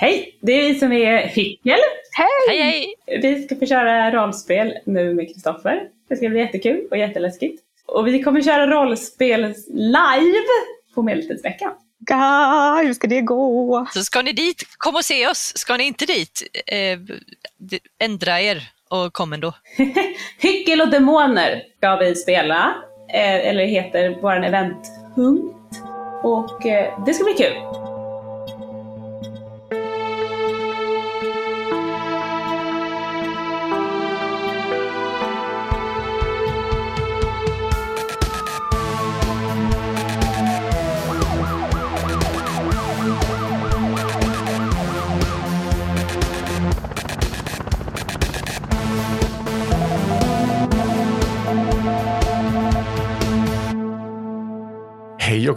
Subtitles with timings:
[0.00, 0.38] Hej!
[0.40, 1.78] Det är vi som är Hyckel.
[2.48, 2.94] Hej hej!
[3.06, 5.82] Vi ska få köra rollspel nu med Kristoffer.
[6.08, 7.62] Det ska bli jättekul och jätteläskigt.
[7.86, 10.46] Och vi kommer köra rollspel live
[10.94, 11.72] på Medeltidsveckan.
[12.08, 13.86] Ja, hur ska det gå?
[13.94, 15.52] Så ska ni dit, kom och se oss.
[15.56, 16.98] Ska ni inte dit, eh,
[17.98, 19.54] ändra er och kom ändå.
[20.38, 22.74] Hyckel och demoner ska vi spela.
[23.14, 25.76] Eh, eller heter vår eventpunkt.
[26.22, 27.77] Och eh, det ska bli kul.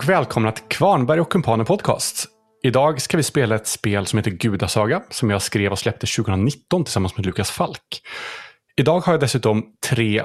[0.01, 2.25] Och välkomna till Kvarnberg och Kumpanen Podcast.
[2.63, 6.83] Idag ska vi spela ett spel som heter Gudasaga som jag skrev och släppte 2019
[6.83, 8.01] tillsammans med Lukas Falk.
[8.77, 10.23] Idag har jag dessutom tre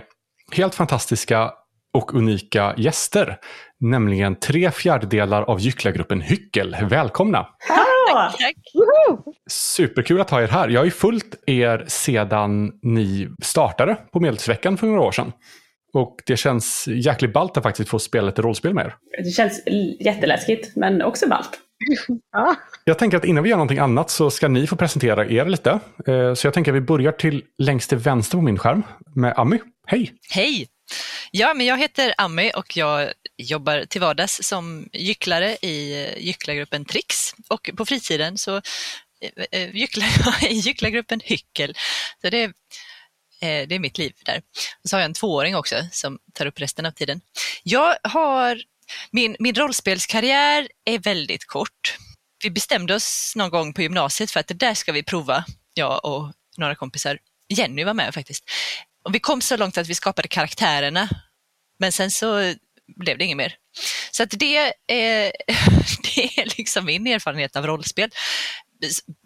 [0.53, 1.51] helt fantastiska
[1.95, 3.39] och unika gäster.
[3.81, 6.77] Nämligen tre fjärdedelar av gycklargruppen Hyckel.
[6.83, 7.47] Välkomna!
[7.69, 8.31] Hallå!
[8.31, 8.57] Tack.
[9.51, 10.69] Superkul att ha er här.
[10.69, 15.33] Jag har ju följt er sedan ni startade på Medeltidsveckan för några år sedan.
[15.97, 18.95] Och det känns jäkligt ballt att faktiskt få spela lite rollspel med er.
[19.25, 19.63] Det känns
[20.01, 21.51] jätteläskigt men också ballt.
[22.33, 25.45] Ja, Jag tänker att innan vi gör någonting annat så ska ni få presentera er
[25.47, 25.71] lite.
[26.07, 28.83] Eh, Så jag tänker att vi börjar till längst till vänster på min skärm
[29.15, 29.59] med Ami.
[29.87, 30.13] Hej!
[30.31, 30.69] Hej!
[31.31, 33.09] Ja, men jag heter Ami och jag
[33.39, 37.17] jobbar till vardags som gycklare i eh, gycklargruppen Trix
[37.49, 38.57] och på fritiden så
[39.51, 41.75] eh, gycklar jag i gycklargruppen Hyckel.
[42.23, 42.53] Så det, är-
[43.41, 44.43] Eh, det är mitt liv där.
[44.85, 47.21] Och så har jag en tvååring också som tar upp resten av tiden.
[47.63, 48.63] Jag har,
[49.11, 51.97] min, min rollspelskarriär är väldigt kort.
[52.45, 56.05] Vi bestämde oss någon gång på gymnasiet för att det där ska vi prova, jag
[56.05, 57.19] och några kompisar.
[57.49, 58.45] Jenny var med faktiskt.
[59.05, 61.09] Och vi kom så långt att vi skapade karaktärerna,
[61.79, 62.55] men sen så
[62.97, 63.57] blev det inget mer.
[64.11, 64.73] Så att det, är,
[66.15, 68.11] det är liksom min erfarenhet av rollspel.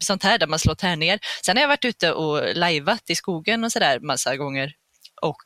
[0.03, 1.19] Sånt här där man slår tärningar.
[1.45, 4.73] Sen har jag varit ute och lajvat i skogen och sådär massa gånger
[5.23, 5.37] och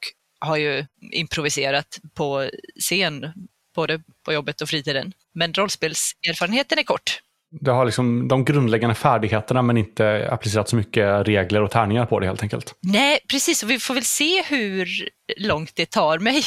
[0.40, 2.50] har ju improviserat på
[2.80, 3.32] scen,
[3.74, 5.12] både på jobbet och fritiden.
[5.34, 7.20] Men rollspelserfarenheten är kort.
[7.60, 12.20] Du har liksom de grundläggande färdigheterna men inte applicerat så mycket regler och tärningar på
[12.20, 12.74] det helt enkelt.
[12.82, 14.88] Nej, precis, och vi får väl se hur
[15.36, 16.44] långt det tar mig.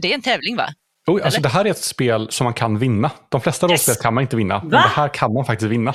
[0.00, 0.68] Det är en tävling va?
[1.06, 3.10] Oh, alltså det här är ett spel som man kan vinna.
[3.28, 3.88] De flesta Yes.
[3.88, 4.82] rollspel kan man inte vinna, men Va?
[4.82, 5.94] det här kan man faktiskt vinna.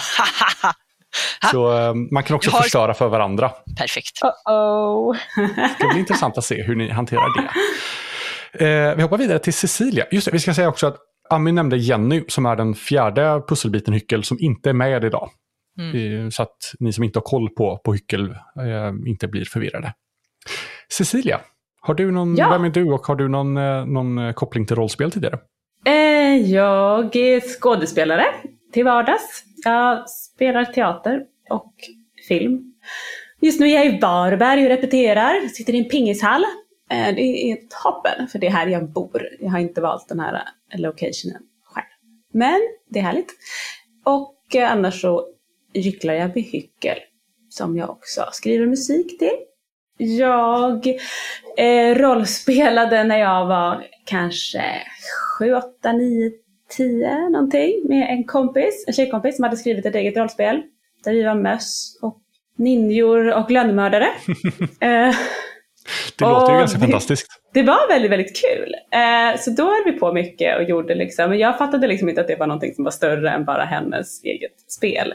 [1.51, 3.51] Så eh, man kan också har- förstöra för varandra.
[3.77, 4.19] Perfekt.
[4.23, 5.17] uh-oh.
[5.79, 7.49] Det blir intressant att se hur ni hanterar det.
[8.65, 10.05] Eh, vi hoppar vidare till Cecilia.
[10.11, 10.97] Just det, vi ska säga också att
[11.29, 15.29] Ami nämnde Jenny som är den fjärde pusselbiten Hyckel som inte är med idag.
[15.79, 16.23] Mm.
[16.25, 19.93] Eh, Så att ni som inte har koll på, på Hyckel eh, inte blir förvirrade.
[20.91, 21.39] Cecilia,
[21.81, 22.49] har du någon, Ja.
[22.49, 25.39] vem är du och har du någon, eh, någon eh, koppling till rollspel tidigare?
[26.45, 28.25] Jag är skådespelare
[28.73, 29.43] till vardags.
[29.63, 31.73] Jag spelar teater och
[32.27, 32.73] film.
[33.41, 35.47] Just nu är jag i Varberg och repeterar.
[35.47, 36.43] Sitter i en pingishall.
[36.91, 39.27] Eh, det är toppen, för det är här jag bor.
[39.39, 40.33] Jag har inte valt den här
[40.73, 41.85] eh, locationen själv.
[42.33, 43.31] Men det är härligt.
[44.05, 45.27] Och eh, annars så
[45.73, 46.97] gycklar jag vid Hyckel,
[47.49, 49.37] som jag också skriver musik till.
[49.97, 50.87] Jag
[51.57, 54.63] eh, rollspelade när jag var kanske
[55.39, 56.31] 7, 8, 9,
[56.77, 60.61] 10 någonting med en kompis, en tjejkompis som hade skrivit ett eget rollspel.
[61.03, 62.17] Där vi var möss och
[62.57, 64.05] ninjor och lönnmördare.
[64.81, 65.15] eh,
[66.19, 67.27] Det låter ju ganska det- fantastiskt.
[67.53, 68.73] det var väldigt, väldigt kul.
[68.91, 72.21] Eh, så då höll vi på mycket och gjorde liksom, men jag fattade liksom inte
[72.21, 75.13] att det var någonting som var större än bara hennes eget spel.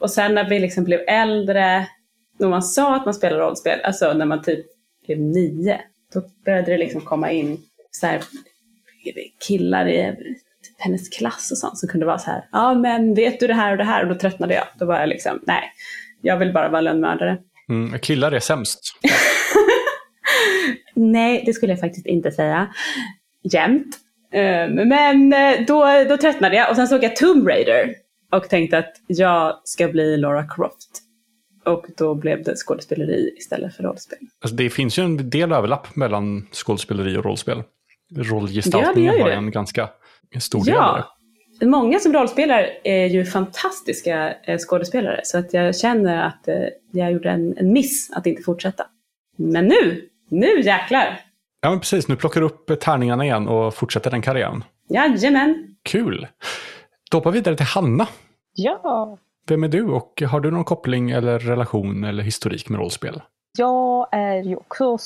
[0.00, 1.86] Och sen när vi liksom blev äldre,
[2.38, 4.66] när man sa att man spelade rollspel, alltså när man typ
[5.06, 5.80] blev nio,
[6.14, 7.58] då började det liksom komma in
[7.90, 8.20] så här,
[9.48, 10.14] killar i
[10.78, 13.72] hennes klass och sånt som kunde vara så här, ja men vet du det här
[13.72, 14.02] och det här?
[14.02, 14.64] Och då tröttnade jag.
[14.78, 15.62] Då var jag liksom, nej,
[16.22, 17.38] jag vill bara vara lönnmördare.
[17.68, 18.80] Mm, killar är sämst.
[20.94, 22.74] Nej, det skulle jag faktiskt inte säga.
[23.52, 23.96] Jämt.
[24.32, 27.94] Eh, Men eh, då, då tröttnade jag och sen såg jag Tomb Raider
[28.32, 31.02] och tänkte att jag ska bli Laura Croft.
[31.64, 34.18] Och då blev det skådespeleri istället för rollspel.
[34.40, 37.62] Alltså, det finns ju en del överlapp mellan skådespeleri och rollspel.
[38.08, 39.88] Ja, Rollgestaltningen ju har en ganska
[40.40, 41.04] stor del av det.
[41.60, 46.54] Ja, många som rollspelar är ju fantastiska eh, skådespelare så att jag känner att eh,
[46.92, 48.86] jag gjorde en, en miss att inte fortsätta.
[49.36, 51.20] Men nu, nu jäklar!
[51.60, 52.08] Ja, men precis.
[52.08, 54.64] Nu plockar du upp tärningarna igen och fortsätter den karriären.
[54.88, 55.76] Jajamän!
[55.82, 56.26] Kul!
[57.10, 58.08] Då hoppar vi vidare till Hanna.
[58.54, 59.18] Ja,
[59.48, 63.22] Vem är du och har du någon koppling eller relation eller historik med rollspel?
[63.58, 64.98] Jag är ju också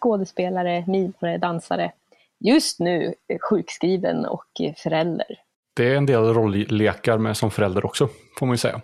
[0.00, 1.92] skådespelare, mimare, dansare.
[2.40, 4.46] Just nu sjukskriven och
[4.76, 5.40] förälder.
[5.76, 8.08] Det är en del rolllekar med som förälder också,
[8.38, 8.80] får man ju säga.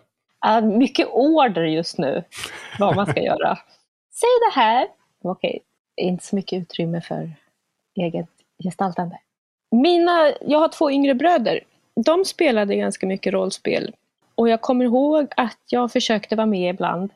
[0.47, 2.25] Äh, mycket order just nu,
[2.79, 3.59] vad man ska göra.
[4.13, 4.89] Säg det här.
[5.23, 5.61] Okej,
[5.97, 7.33] inte så mycket utrymme för
[7.97, 8.29] eget
[8.65, 9.19] gestaltande.
[9.71, 11.61] Mina, jag har två yngre bröder.
[12.05, 13.95] De spelade ganska mycket rollspel.
[14.35, 17.11] Och jag kommer ihåg att jag försökte vara med ibland.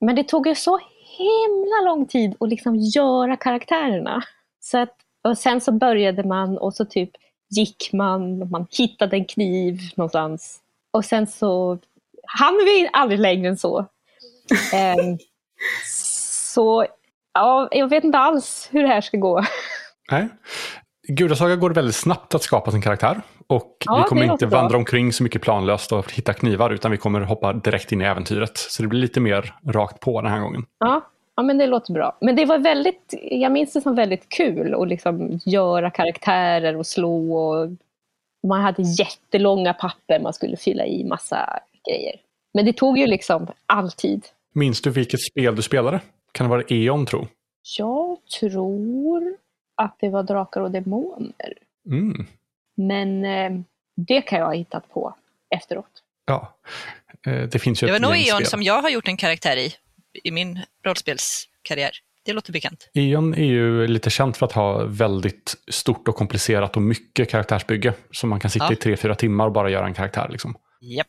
[0.00, 0.80] Men det tog ju så
[1.18, 4.22] himla lång tid att liksom göra karaktärerna.
[4.60, 7.10] Så att, och sen så började man och så typ
[7.50, 10.58] gick man, man hittade en kniv någonstans.
[10.92, 11.78] Och sen så
[12.26, 13.86] hann vi aldrig längre än så.
[14.74, 15.18] Ehm,
[16.54, 16.86] så
[17.34, 19.44] ja, jag vet inte alls hur det här ska gå.
[20.10, 20.28] Nej.
[21.08, 23.20] Gudasaga går väldigt snabbt att skapa sin karaktär.
[23.46, 24.60] Och Ja, vi kommer inte låter bra.
[24.60, 28.04] vandra omkring så mycket planlöst och hitta knivar, utan vi kommer hoppa direkt in i
[28.04, 28.58] äventyret.
[28.58, 30.64] Så det blir lite mer rakt på den här gången.
[30.78, 31.00] Ja,
[31.36, 32.16] ja, men det låter bra.
[32.20, 36.86] Men det var väldigt, jag minns det som väldigt kul att liksom göra karaktärer och
[36.86, 37.34] slå.
[37.36, 37.70] Och
[38.48, 41.58] man hade jättelånga papper man skulle fylla i massa
[41.88, 42.16] grejer.
[42.54, 44.26] Men det tog ju liksom all tid.
[44.54, 46.00] Minns du vilket spel du spelade?
[46.32, 47.26] Kan det vara E.ON tro?
[47.78, 49.36] Jag tror
[49.74, 51.52] att det var Drakar och Demoner.
[51.86, 52.26] Mm.
[52.74, 53.60] Men eh,
[53.96, 55.14] det kan jag ha hittat på
[55.54, 56.02] efteråt.
[56.26, 56.52] Ja.
[57.26, 58.46] Eh, Det finns ju Det var nog E.ON spel.
[58.46, 59.70] som jag har gjort en karaktär i,
[60.24, 61.90] i min rollspelskarriär.
[62.24, 62.90] Det låter bekant.
[62.94, 67.92] E.ON är ju lite känt för att ha väldigt stort och komplicerat och mycket karaktärsbygge.
[68.10, 68.72] Så man kan sitta Ja.
[68.72, 70.28] i tre, fyra timmar och bara göra en karaktär.
[70.30, 70.54] Liksom.
[70.80, 71.06] Japp.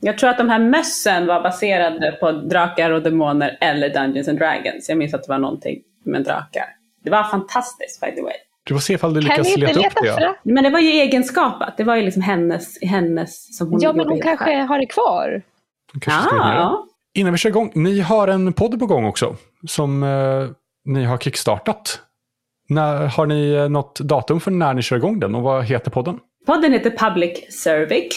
[0.00, 4.38] Jag tror att de här mössen var baserade på drakar och demoner eller Dungeons and
[4.38, 4.88] Dragons.
[4.88, 6.64] Jag minns att det var någonting med drakar.
[7.04, 8.32] Det var fantastiskt by the way.
[8.64, 10.14] Du får se ifall du Kan lyckas leta upp det.
[10.14, 10.34] fram?
[10.42, 11.76] Men det var ju egenskapat.
[11.76, 14.68] Det var ju liksom hennes, hennes som hon Ja, men hon kanske själv.
[14.68, 15.42] har det kvar.
[16.00, 16.54] Kanske ringa det.
[16.54, 19.36] Ja, Innan vi kör igång, ni har en podd på gång också.
[19.68, 20.48] Som eh,
[20.84, 22.00] ni har kickstartat.
[22.68, 25.90] När, har ni eh, något datum för när ni kör igång den och vad heter
[25.90, 26.18] podden?
[26.46, 28.16] podden heter Public Cervix.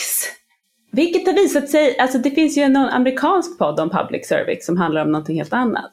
[0.91, 4.77] Vilket har visat sig, alltså det finns ju en amerikansk podd om Public Cervix som
[4.77, 5.91] handlar om någonting helt annat.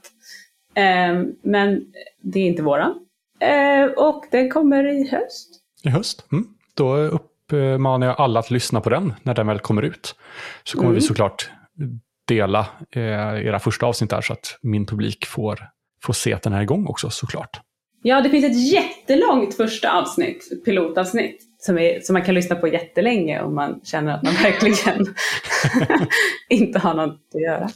[0.75, 1.81] Ehm, men
[2.23, 2.95] det är inte våran.
[3.41, 5.49] Ehm, och den kommer i höst.
[5.85, 6.27] I höst?
[6.33, 6.47] Mm.
[6.75, 10.15] Då uppmanar jag alla att lyssna på den när den väl kommer ut.
[10.65, 10.95] Så kommer Mm.
[10.95, 11.51] vi såklart
[12.29, 15.61] dela eh, era första avsnitt där så att min publik får,
[16.03, 17.61] får se att den är igång också såklart.
[18.03, 22.57] Ja, det finns ett jättelångt första avsnitt, ett pilotavsnitt, som, är, som man kan lyssna
[22.57, 25.07] på jättelänge om man känner att man verkligen
[26.49, 27.69] inte har något att göra.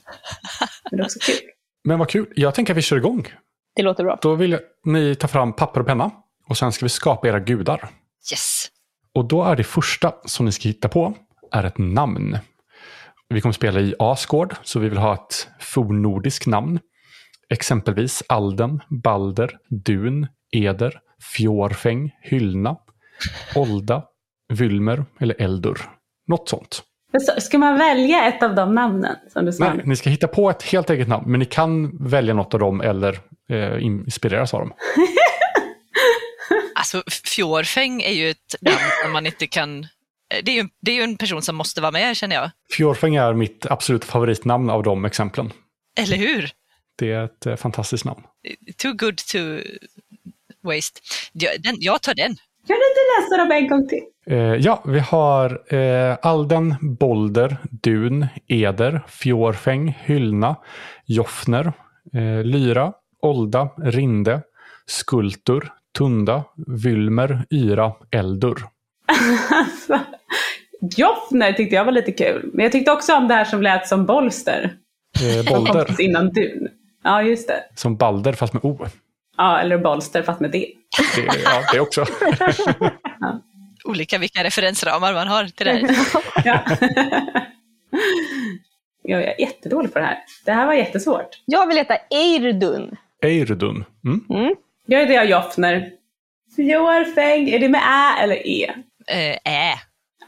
[0.90, 1.50] Men det är också kul.
[1.84, 3.28] Men vad kul, jag tänker att vi kör igång.
[3.76, 4.18] Det låter bra.
[4.22, 6.10] Då vill jag, ni ta fram papper och penna
[6.48, 7.88] och sen ska vi skapa era gudar.
[8.32, 8.66] Yes.
[9.14, 11.14] Och då är det första som ni ska hitta på
[11.52, 12.38] är ett namn.
[13.32, 16.78] Vi kommer spela i Asgård, så vi vill ha ett fornnordiskt namn.
[17.50, 20.98] Exempelvis Alden, Balder, Dun, Eder,
[21.36, 22.76] Fjorfäng, Hyllna,
[23.54, 24.02] Olda,
[24.48, 25.78] Vylmer eller Eldur.
[26.28, 26.82] Något sånt.
[27.38, 29.74] Ska man välja ett av de namnen som du sa?
[29.74, 32.60] Nej, ni ska hitta på ett helt eget namn, men ni kan välja något av
[32.60, 33.18] dem eller
[33.50, 34.72] eh, inspireras av dem.
[36.74, 39.86] Alltså, Fjorfäng är ju ett namn som man inte kan...
[40.44, 42.50] Det är, ju, det är ju en person som måste vara med, känner jag.
[42.70, 45.52] Fjorfäng är mitt absolut favoritnamn av de exemplen.
[45.98, 46.50] Eller hur?
[46.98, 48.22] Det är ett eh, fantastiskt namn.
[48.76, 49.38] Too good to
[50.62, 51.00] waste.
[51.32, 52.36] Jag, den, jag tar den.
[52.66, 54.02] Kan du inte läsa dem en gång till?
[54.26, 60.56] Eh, ja, vi har eh, Alden, Bolder, Dun, Eder, Fjorfäng, Hyllna,
[61.06, 61.72] Joffner,
[62.14, 64.42] eh, Lyra, Olda, Rinde,
[64.86, 68.66] Skultur, Tunda, Vylmer, Yra, Eldur.
[70.96, 72.50] Joffner tyckte jag var lite kul.
[72.52, 74.76] Men jag tyckte också om det här som lät som Bolster.
[75.38, 76.68] Eh, Bolder, innan Dun.
[77.04, 77.64] Ja, just det.
[77.74, 78.86] som Balder fast med O.
[79.36, 80.66] Ja, eller Bolster fast med D.
[81.16, 82.04] Det, ja, det också.
[83.84, 85.96] Olika vilka referensramar man har till det här.
[86.44, 86.60] Ja.
[89.02, 90.18] Jag är jättedålig på det här.
[90.44, 91.28] Det här var jättesvårt.
[91.44, 92.96] Jag vill heta Eirdun.
[93.22, 93.84] Eirudun.
[94.04, 94.54] Mm.
[94.86, 95.90] Jag heter jag Joffner.
[96.56, 98.70] Fjorfäng, är det med Ä eller E?
[99.06, 99.78] Eh,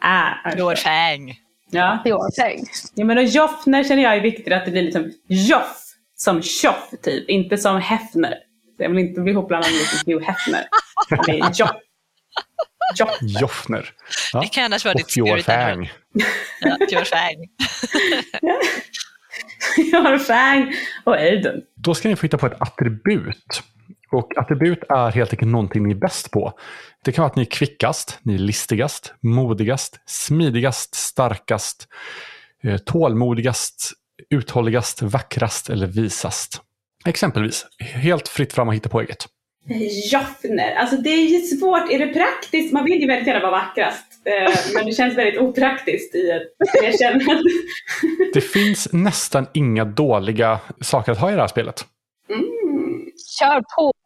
[0.04, 0.06] Ä.
[0.06, 0.40] Ä.
[0.44, 0.58] alltså.
[0.58, 1.34] Fjorfäng.
[1.70, 2.00] Ja.
[2.04, 2.64] Fjorfäng.
[2.94, 5.80] ja, men och Joffner känner jag är viktigt att det blir liksom Joff
[6.16, 8.34] som tjoff typ, inte som Hefner.
[8.78, 10.64] Jag vill inte bli ihopblandad med liksom Hugh Hefner.
[11.26, 11.70] Det är Joff.
[12.99, 13.18] Joff.
[13.40, 13.90] Joffner.
[14.32, 14.40] Ja.
[14.40, 15.12] Det kan annars vara Och ditt.
[15.12, 15.92] Fjorfäng.
[16.61, 17.37] Ja, Fjorfäng.
[19.92, 21.62] Jorfäng och Eidun.
[21.76, 23.62] Då ska ni få hitta på ett attribut.
[24.14, 26.52] Och attribut är helt enkelt någonting ni är bäst på.
[27.04, 31.88] Det kan vara att ni är kvickast, ni är listigast, modigast, smidigast, starkast,
[32.64, 33.92] eh, tålmodigast,
[34.30, 36.61] uthålligast, vackrast eller visast.
[37.06, 39.26] Exempelvis, helt fritt fram att hitta på eget.
[40.12, 41.90] Joffner, alltså det är ju svårt.
[41.90, 42.73] Är det praktiskt?
[42.73, 44.06] Man vill ju väldigt gärna vara vackrast.
[44.25, 47.50] Eh, men det känns väldigt opraktiskt i ett erkännande.
[48.35, 51.85] Det finns nästan inga dåliga saker att ha i det här spelet.
[52.28, 52.44] Mm.
[53.38, 54.03] Kör på!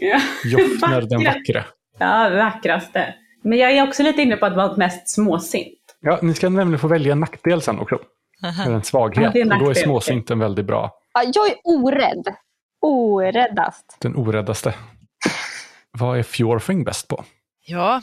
[0.00, 0.20] Ja.
[0.44, 1.64] Joffner den Vackra.
[1.98, 3.14] ja, vackraste.
[3.42, 5.78] Men jag är också lite inne på att vara mest småsint.
[6.00, 7.98] Ja, ni ska nämligen få välja en nackdel sen också.
[8.44, 8.62] Aha.
[8.64, 9.22] Eller en svaghet.
[9.24, 10.90] Ja, det är en och då är småsint en väldigt bra.
[11.14, 12.34] Ja, jag är orädd.
[12.80, 13.96] Oräddast.
[13.98, 14.74] Den oräddaste.
[15.98, 17.24] Vad är Fjorfing bäst på?
[17.66, 18.02] Ja,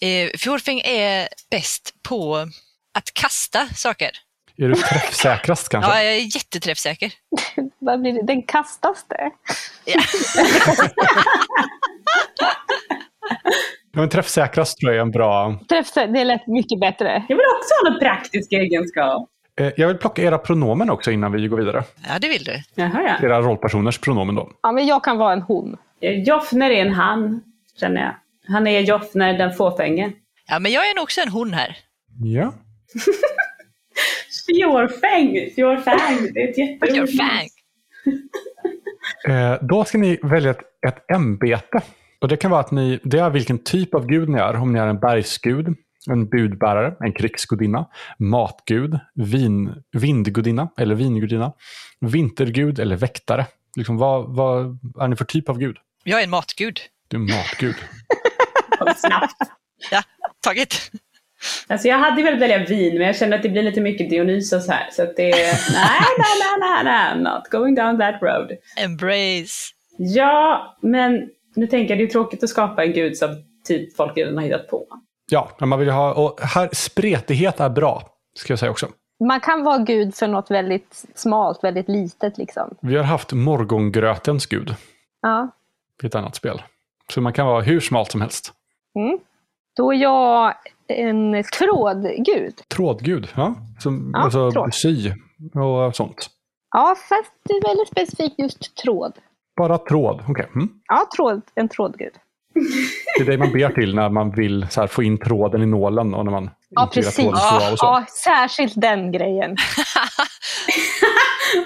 [0.00, 2.36] eh, Fjordfing är bäst på
[2.94, 4.10] att kasta saker.
[4.62, 5.90] Är du träffsäkrast kanske?
[5.90, 7.12] Ja, jag är jätteträffsäker.
[7.78, 8.22] Vad blir det?
[8.22, 9.16] Den kastaste?
[9.84, 10.00] Ja.
[13.92, 15.58] Ja, men träffsäkrast tror jag är en bra...
[15.70, 17.24] Träffsä- det lät mycket bättre.
[17.28, 19.28] Jag vill också ha någon praktisk egenskap.
[19.60, 21.84] Eh, Jag vill plocka era pronomen också innan vi går vidare.
[22.08, 22.62] Ja, det vill du.
[22.74, 23.26] Jaha, ja.
[23.26, 24.50] Era rollpersoners pronomen då.
[24.62, 25.76] Ja, men jag kan vara en hon.
[26.26, 27.42] Joffner är en han,
[27.80, 28.14] känner jag.
[28.54, 30.12] Han är Joffner den fåfänge.
[30.48, 31.76] Ja, men jag är nog också en hon här.
[32.24, 32.54] Ja.
[34.46, 37.48] Fjorfäng, fjorfäng, det är ett Fjordfang.
[39.28, 41.80] Eh, Då ska ni välja ett, ett ämbete.
[42.20, 44.56] Och det kan vara att ni, det är vilken typ av gud ni är.
[44.56, 45.74] Om ni är en bergsgud,
[46.10, 51.52] en budbärare, en krigsgudinna, matgud, vin, vindgudinna eller vingudinna,
[52.00, 53.46] vintergud eller väktare.
[53.76, 55.76] Liksom, vad, vad är ni för typ av gud?
[56.04, 56.80] Jag är en matgud.
[57.08, 57.74] Du är matgud.
[58.78, 59.36] Kom snabbt.
[59.90, 60.02] Ja,
[60.40, 60.90] taget.
[61.68, 64.68] Alltså jag hade velat välja vin, men jag känner att det blir lite mycket Dionysos
[64.68, 64.88] här.
[64.92, 68.50] Så att det är, nej, nej, nej, nej, nej, not going down that road.
[68.84, 69.72] Embrace.
[69.98, 73.28] Ja, men nu tänker jag det är tråkigt att skapa en gud som
[73.64, 74.86] typ folk redan har hittat på.
[75.30, 78.02] Ja, man vill ha, och här, spretighet är bra,
[78.38, 78.88] ska jag säga också.
[79.24, 82.74] Man kan vara gud för något väldigt smalt, väldigt litet liksom.
[82.80, 84.74] Vi har haft morgongrötens gud
[85.22, 85.48] Ja.
[86.02, 86.62] i ett annat spel.
[87.14, 88.52] Så man kan vara hur smalt som helst.
[88.94, 89.18] Mm.
[89.76, 90.54] Då är jag
[90.94, 92.54] en trådgud.
[92.68, 93.54] Trådgud, ja.
[93.78, 94.74] Som, Ja, alltså tråd.
[94.74, 95.10] sy
[95.54, 96.26] och sånt.
[96.74, 99.12] Ja, fast det är väldigt specifikt just tråd.
[99.56, 100.46] Bara tråd, okej.
[100.54, 100.68] Mm.
[100.88, 102.12] Ja, tråd, en trådgud.
[103.18, 105.66] Det är det man ber till när man vill så här, få in tråden i
[105.66, 107.14] nålen och när man Ja, precis.
[107.14, 107.30] så.
[107.78, 109.56] Ja, särskilt den grejen.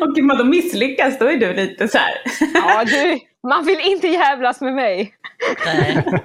[0.01, 2.15] Och vad de misslyckas, då är du lite så här.
[2.55, 3.19] Ja, du,
[3.49, 5.15] man vill inte jävlas med mig.
[5.67, 6.05] Nej.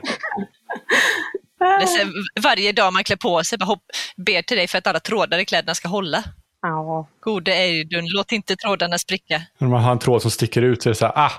[1.79, 3.83] Det är så här, varje dag man klär på sig, bara hopp,
[4.17, 6.23] ber till dig för att alla trådar i kläderna ska hålla.
[6.61, 7.07] Ja.
[7.19, 9.41] Gode Eidun, låt inte trådarna spricka.
[9.57, 11.31] När man har en tråd som sticker ut så är det så här, ah,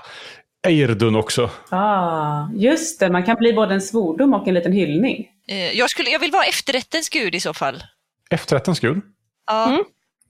[0.67, 1.49] Eirdun också.
[1.69, 5.27] Ah, just det, man kan bli både en svordom och en liten hyllning.
[5.47, 7.83] Eh, Jag, skulle, jag vill vara efterrättens gud i så fall.
[8.29, 9.01] Efterrättens gud.
[9.47, 9.83] Ja, Mm.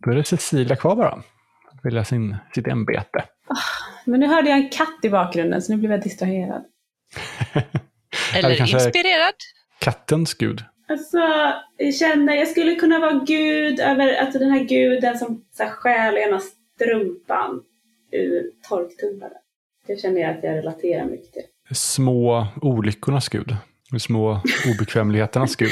[0.06, 1.12] Då är det Cecilia kvar bara.
[1.72, 3.24] Att välja sin, sitt ämbete.
[4.06, 6.64] Men nu hörde jag en katt i bakgrunden så nu blev jag distraherad.
[8.36, 9.34] Eller kanske- inspirerad.
[9.84, 10.64] Kattens gud.
[10.90, 11.18] Alltså,
[11.78, 15.72] jag känner, jag skulle kunna vara gud över, alltså den här guden som så här,
[15.72, 17.64] stjäl ena strumpan
[18.12, 19.38] ur torktumlaren.
[19.88, 21.44] Det känner jag att jag relaterar mycket till.
[21.76, 23.56] Små olyckornas gud.
[23.92, 24.42] De Små
[24.74, 25.72] obekvämligheternas gud.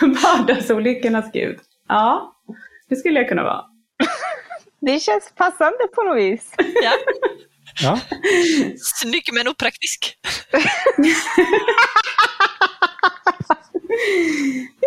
[0.00, 1.58] Vardagsolyckornas gud.
[1.88, 2.36] Ja,
[2.88, 3.64] det skulle jag kunna vara.
[4.80, 6.54] Det känns passande på något vis.
[6.82, 6.92] Ja.
[7.82, 8.00] Ja,
[9.00, 10.14] Snygg men opraktisk.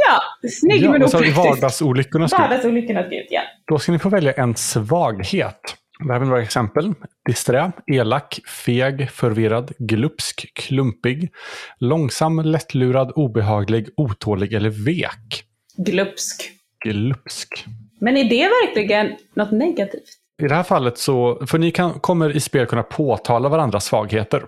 [0.07, 1.37] Ja, snygg ja men opraktisk.
[1.37, 2.39] vardagsolyckornas gud.
[2.39, 3.41] Vardagsolyckornas gud, ja.
[3.67, 5.59] Då ska ni få välja en svaghet.
[6.07, 6.93] Det här är några exempel.
[7.25, 11.31] Disträ, elak, feg, förvirrad, glupsk, klumpig,
[11.79, 15.43] långsam, lättlurad, obehaglig, otålig eller vek.
[15.77, 16.51] Glupsk.
[16.85, 17.65] Glupsk.
[17.99, 20.19] Men är det verkligen något negativt?
[20.41, 24.43] I det här fallet så, för ni kan, kommer i spel kunna påtala varandras svagheter.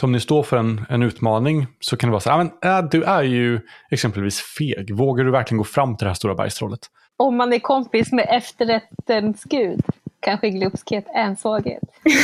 [0.00, 2.50] Så om ni står för en, en utmaning så kan det vara så här, "Ja,
[2.62, 3.60] men, äh, du är ju
[3.90, 4.96] exempelvis feg.
[4.96, 6.80] Vågar du verkligen gå fram till det här stora bergstrollet?
[7.16, 9.80] Om man är kompis med efterrättens gud,
[10.20, 11.82] kanske glupskhet är en svaghet.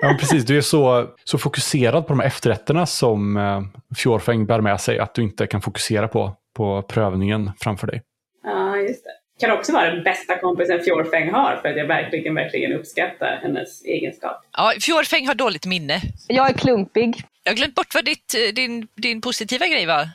[0.00, 0.44] Ja, men precis.
[0.44, 3.60] Du är så, så fokuserad på de här efterrätterna som eh,
[3.96, 8.02] Fjorfäng bär med sig att du inte kan fokusera på, på prövningen framför dig.
[8.44, 9.10] Ja, just det.
[9.40, 13.84] Kan också vara den bästa kompisen Fjorfäng har för att jag verkligen, verkligen uppskattar hennes
[13.84, 14.44] egenskap.
[14.56, 16.00] Ja, Fjordfäng har dåligt minne.
[16.28, 17.22] Jag är klumpig.
[17.44, 20.08] Jag har glömt bort vad ditt, eh, din, din positiva grej var.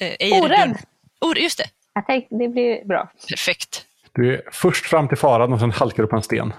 [0.00, 0.42] Eh.
[0.42, 0.76] Orädd.
[1.20, 3.10] Or, just det, Jag tänkte det blir bra.
[3.28, 3.82] perfekt.
[4.12, 6.52] Du är först fram till faran och sen halkar du på en sten.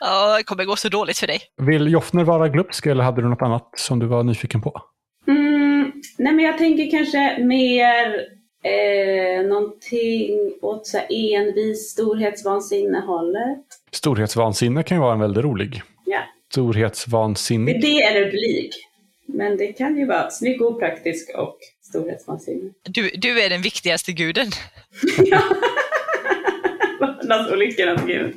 [0.00, 1.40] Ja, det kommer gå så dåligt för dig.
[1.56, 4.82] Vill Joffner vara glupsk eller hade du något annat som du var nyfiken på?
[5.28, 8.26] Mm, nej men jag tänker kanske mer
[8.64, 13.64] Eh, någonting åt så här envis storhetsvansinne hållet.
[13.90, 15.82] Storhetsvansinne kan ju vara en väldigt rolig.
[16.06, 16.20] Ja.
[16.52, 17.72] Storhetsvansinne.
[17.72, 18.70] Det eller blyg.
[19.26, 22.70] Men det kan ju vara snygg, opraktisk och storhetsvansinne.
[22.82, 24.50] Du, du är den viktigaste guden.
[25.18, 25.42] ja.
[27.00, 28.34] Vardagsolyckornas gud.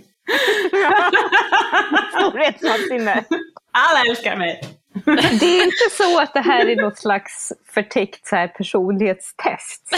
[2.13, 3.23] Storhetsvansinne.
[3.71, 4.61] Alla älskar mig.
[5.39, 9.89] Det är inte så att det här är något slags förtäckt så här personlighetstest.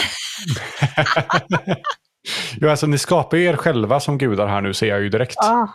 [2.60, 5.36] ja, alltså ni skapar er själva som gudar här nu ser jag ju direkt.
[5.36, 5.72] Ja.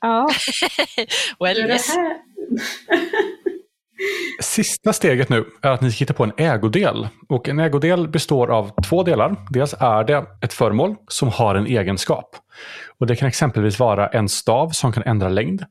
[0.00, 0.28] ja.
[1.40, 1.96] well, yes.
[4.40, 7.08] Sista steget nu är att ni ska hitta på en ägodel.
[7.28, 9.36] Och en ägodel består av två delar.
[9.50, 12.36] Dels är det ett föremål som har en egenskap.
[12.98, 15.64] Och Det kan exempelvis vara en stav som kan ändra längd,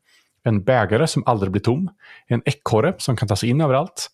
[0.44, 1.90] en bägare som aldrig blir tom,
[2.28, 4.08] en ekorre som kan ta sig in överallt,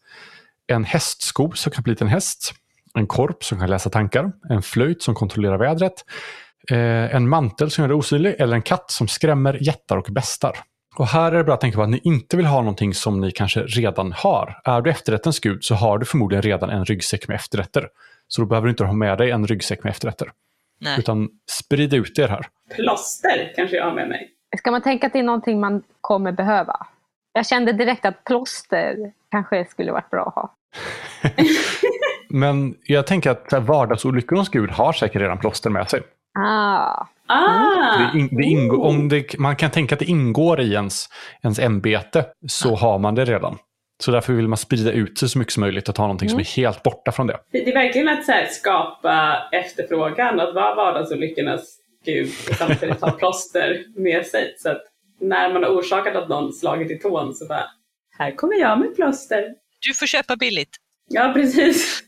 [0.68, 2.54] en hästsko som kan bli till en häst,
[2.94, 6.06] en korp som kan läsa tankar, en flöjt som kontrollerar vädret,
[6.72, 10.58] eh, en mantel som gör dig osynlig eller en katt som skrämmer jättar och bestar.
[10.96, 13.22] Och här är det bra att tänka på att ni inte vill ha någonting som
[13.22, 14.62] ni kanske redan har.
[14.64, 17.88] Är du efterrättens gud så har du förmodligen redan en ryggsäck med efterrätter.
[18.28, 20.32] Så då behöver du inte ha med dig en ryggsäck med efterrätter.
[20.80, 21.00] Nej.
[21.00, 22.48] Utan sprid ut er här.
[22.76, 24.35] Plåster kanske jag har med mig.
[24.58, 26.88] Ska man tänka att det är någonting man kommer behöva?
[27.34, 30.54] Jag kände direkt att plåster kanske skulle varit bra att ha.
[32.30, 36.02] Men jag tänker att vardagsolyckornas gud har säkert redan plåster med sig.
[36.40, 38.12] Ah, Ah!
[38.14, 41.10] Det, in, det ingår, om det, man kan tänka att det ingår i ens,
[41.44, 43.58] ens ämbete så har man det redan.
[44.04, 46.40] Så därför vill man sprida ut sig så mycket som möjligt och ta någonting som
[46.40, 47.38] är helt borta från det.
[47.52, 53.02] Det det är verkligen att så här, skapa efterfrågan, att vara vardagsolyckornas gud och samtidigt
[53.02, 54.56] ha plåster med sig.
[54.58, 54.82] Så att
[55.22, 57.66] när man har orsakat att någon slagit i tån så bara,
[58.18, 59.44] här kommer jag med plåster.
[59.80, 60.76] Du får köpa billigt.
[61.10, 62.04] Ja, precis.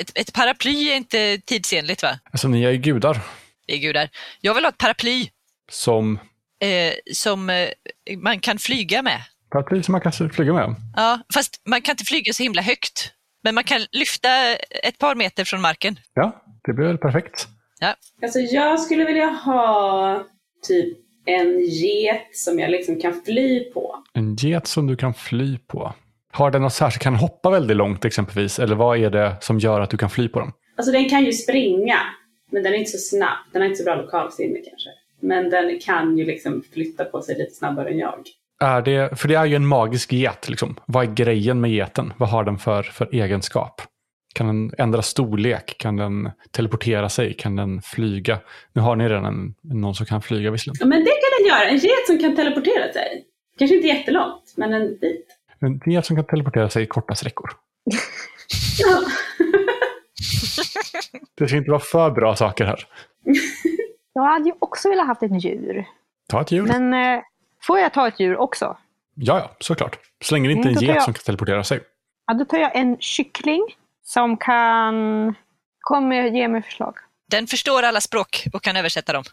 [0.00, 2.18] Ett, ett paraply är inte tidsenligt va?
[2.32, 3.20] Alltså ni är ju gudar
[3.66, 4.08] Det är gudar.
[4.40, 5.28] Jag vill ha ett paraply
[5.70, 6.18] som
[6.60, 7.68] eh, som eh,
[8.18, 9.22] man kan flyga med.
[9.50, 10.74] paraply som man kan flyga med.
[10.96, 13.12] Ja, fast man kan inte flyga så himla högt.
[13.44, 14.28] Men man kan lyfta
[14.84, 15.98] ett par meter från marken.
[16.14, 17.48] Ja, det blir väl perfekt.
[18.22, 20.24] Alltså jag skulle vilja ha
[20.68, 23.96] typ en get som jag liksom kan fly på.
[24.12, 25.94] En get som du kan fly på.
[26.32, 27.02] Har den något särskilt?
[27.02, 28.58] Kan den hoppa väldigt långt exempelvis?
[28.58, 30.52] Eller vad är det som gör att du kan fly på den?
[30.76, 31.98] Alltså den kan ju springa,
[32.50, 33.38] men den är inte så snabb.
[33.52, 34.88] Den har inte så bra lokalsinne kanske.
[35.20, 38.18] Men den kan ju liksom flytta på sig lite snabbare än jag.
[38.62, 40.48] Är det, för det är ju en magisk get.
[40.48, 40.76] Liksom.
[40.86, 42.12] Vad är grejen med geten?
[42.16, 43.82] Vad har den för, för egenskap?
[44.34, 45.74] Kan den ändra storlek?
[45.78, 47.34] Kan den teleportera sig?
[47.34, 48.38] Kan den flyga?
[48.72, 50.76] Nu har ni redan en, någon som kan flyga visserligen.
[50.80, 51.68] Ja, men det kan den göra.
[51.68, 53.24] En get som kan teleportera sig.
[53.58, 55.26] Kanske inte jättelångt, men en bit.
[55.60, 57.50] En get som kan teleportera sig i korta sträckor.
[58.78, 59.02] Ja.
[61.34, 62.86] Det ska inte vara för bra saker här.
[64.12, 65.84] jag hade ju också velat haft ett djur.
[66.28, 66.62] Ta ett djur.
[66.66, 67.22] Men eh,
[67.62, 68.76] får jag ta ett djur också?
[69.14, 69.98] Ja, ja, såklart.
[70.24, 71.80] Så länge det inte är Mm, en get jag- som kan teleportera sig.
[72.26, 73.66] Ja, då tar jag en kyckling
[74.02, 75.34] som kan...
[75.80, 76.94] Kom med, ge mig förslag.
[77.30, 79.24] Den förstår alla språk och kan översätta dem.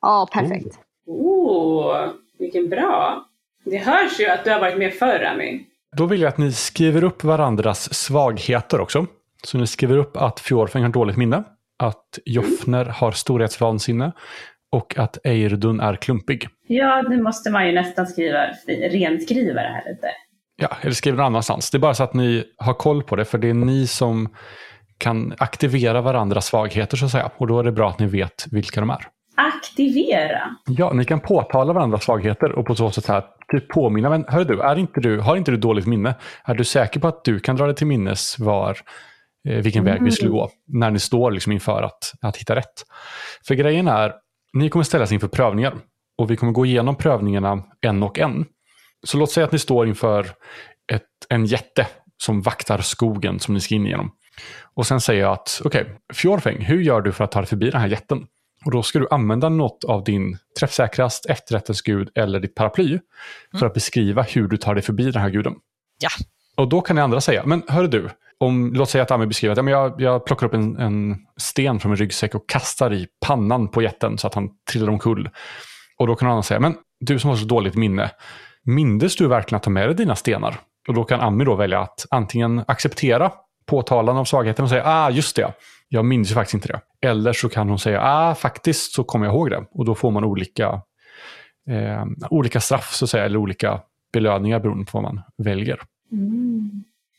[0.00, 0.78] Ja, perfekt.
[1.06, 3.24] Oh, vilken bra.
[3.64, 5.66] Det hörs ju att du har varit med förr, Ami.
[5.96, 9.06] Då vill jag att ni skriver upp varandras svagheter också.
[9.44, 11.44] Så ni skriver upp att Fjorfäng har dåligt minne,
[11.78, 14.12] att Joffner har storhetsvansinne
[14.70, 16.48] och att Eirdun är klumpig.
[16.66, 20.10] Ja, nu måste man ju nästan skriva, renskriva det här lite.
[20.60, 21.70] Ja, eller skriv någon annanstans.
[21.70, 24.28] Det är bara så att ni har koll på det, för det är ni som
[24.98, 27.30] kan aktivera varandras svagheter så att säga.
[27.36, 29.06] Och då är det bra att ni vet vilka de är.
[29.36, 30.56] Aktivera.
[30.66, 34.10] Ja, ni kan påtala varandras svagheter och på så sätt här, typ påminna.
[34.10, 36.14] Men hör du, är inte du, har inte du dåligt minne?
[36.44, 38.78] Är du säker på att du kan dra dig till minnes var,
[39.48, 40.50] eh, vilken väg vi skulle gå?
[40.66, 42.84] När ni står liksom inför att, att hitta rätt.
[43.46, 44.12] För grejen är,
[44.52, 45.74] ni kommer ställas inför prövningar.
[46.18, 48.44] Och vi kommer gå igenom prövningarna en och en.
[49.06, 50.30] Så låt säga att ni står inför
[50.92, 51.86] ett, en jätte
[52.22, 54.12] som vaktar skogen som ni ska in igenom.
[54.74, 57.48] Och sen säger jag att, okej, okay, Fjorfäng, hur gör du för att ta dig
[57.48, 58.26] förbi den här jätten?
[58.64, 62.98] Och då ska du använda något av din träffsäkrast, efterrättens gud eller ditt paraply
[63.58, 65.54] för att beskriva hur du tar dig förbi den här guden.
[65.98, 66.08] Ja.
[66.56, 69.52] Och då kan ni andra säga, men hör du, om, låt säga att Ami beskriver
[69.52, 72.94] att ja, men jag, jag plockar upp en, en sten från min ryggsäck och kastar
[72.94, 75.30] i pannan på jätten så att han trillar omkull.
[75.98, 78.10] Och då kan någon annan säga, men du som har så dåligt minne,
[78.68, 80.60] mindes du verkligen att ta med dig dina stenar?
[80.88, 83.32] Och då kan Ami då välja att antingen acceptera
[83.66, 85.52] påtalan av svagheten och säga, ah just det,
[85.88, 87.08] jag minns ju faktiskt inte det.
[87.08, 89.64] Eller så kan hon säga, ah faktiskt så kommer jag ihåg det.
[89.70, 90.80] Och då får man olika,
[91.70, 93.80] eh, olika straff så att säga, eller olika
[94.12, 95.80] belöningar beroende på vad man väljer.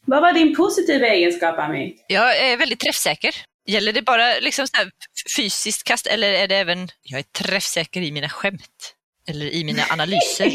[0.05, 1.95] Vad var din positiva egenskap, Ami?
[2.07, 3.35] Jag är väldigt träffsäker.
[3.65, 4.89] Gäller det bara liksom så här
[5.37, 8.95] fysiskt kast eller är det även, jag är träffsäker i mina skämt?
[9.29, 10.53] Eller i mina analyser?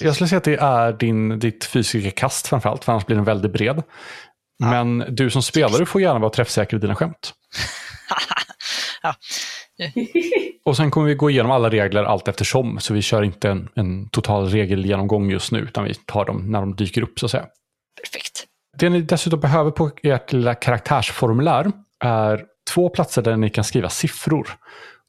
[0.04, 3.24] Jag skulle säga att det är din, ditt fysiska kast framförallt, för annars blir den
[3.24, 3.82] väldigt bred.
[4.64, 7.32] Men du som spelare får gärna vara träffsäker i dina skämt.
[9.02, 9.14] ja.
[10.64, 13.68] Och sen kommer vi gå igenom alla regler allt eftersom, så vi kör inte en,
[13.74, 17.30] en total regelgenomgång just nu, utan vi tar dem när de dyker upp så att
[17.30, 17.46] säga.
[18.02, 18.44] Perfekt.
[18.78, 21.72] Det ni dessutom behöver på ert lilla karaktärsformulär
[22.04, 24.48] är två platser där ni kan skriva siffror.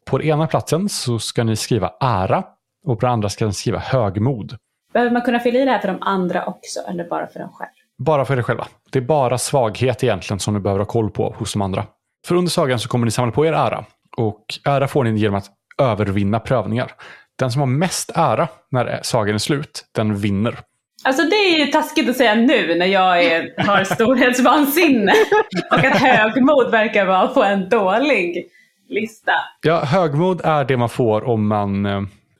[0.05, 2.43] På den ena platsen så ska ni skriva ära
[2.85, 4.57] och på den andra ska ni skriva högmod.
[4.93, 7.49] Behöver man kunna fylla i det här för de andra också, eller bara för dem
[7.53, 7.69] själv?
[7.97, 8.67] Bara för er själva.
[8.91, 11.85] Det är bara svaghet egentligen som ni behöver ha koll på hos de andra.
[12.27, 13.85] För under sagan så kommer ni samla på er ära.
[14.17, 15.45] Och ära får ni genom att
[15.81, 16.91] övervinna prövningar.
[17.39, 20.59] Den som har mest ära när sagan är slut, den vinner.
[21.03, 25.13] Alltså det är ju taskigt att säga nu när jag är, har storhetsvansinne
[25.71, 28.47] och att högmod verkar vara på en dålig
[28.89, 29.31] lista.
[29.61, 31.85] Ja, högmod är det man får om man...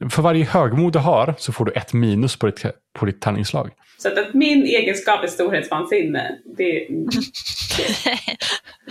[0.10, 2.66] För varje högmod du har så får du ett minus på ditt,
[3.00, 3.72] på ditt tärningslag.
[3.98, 6.90] Så att, att min egenskap är storhetsvansinne, det är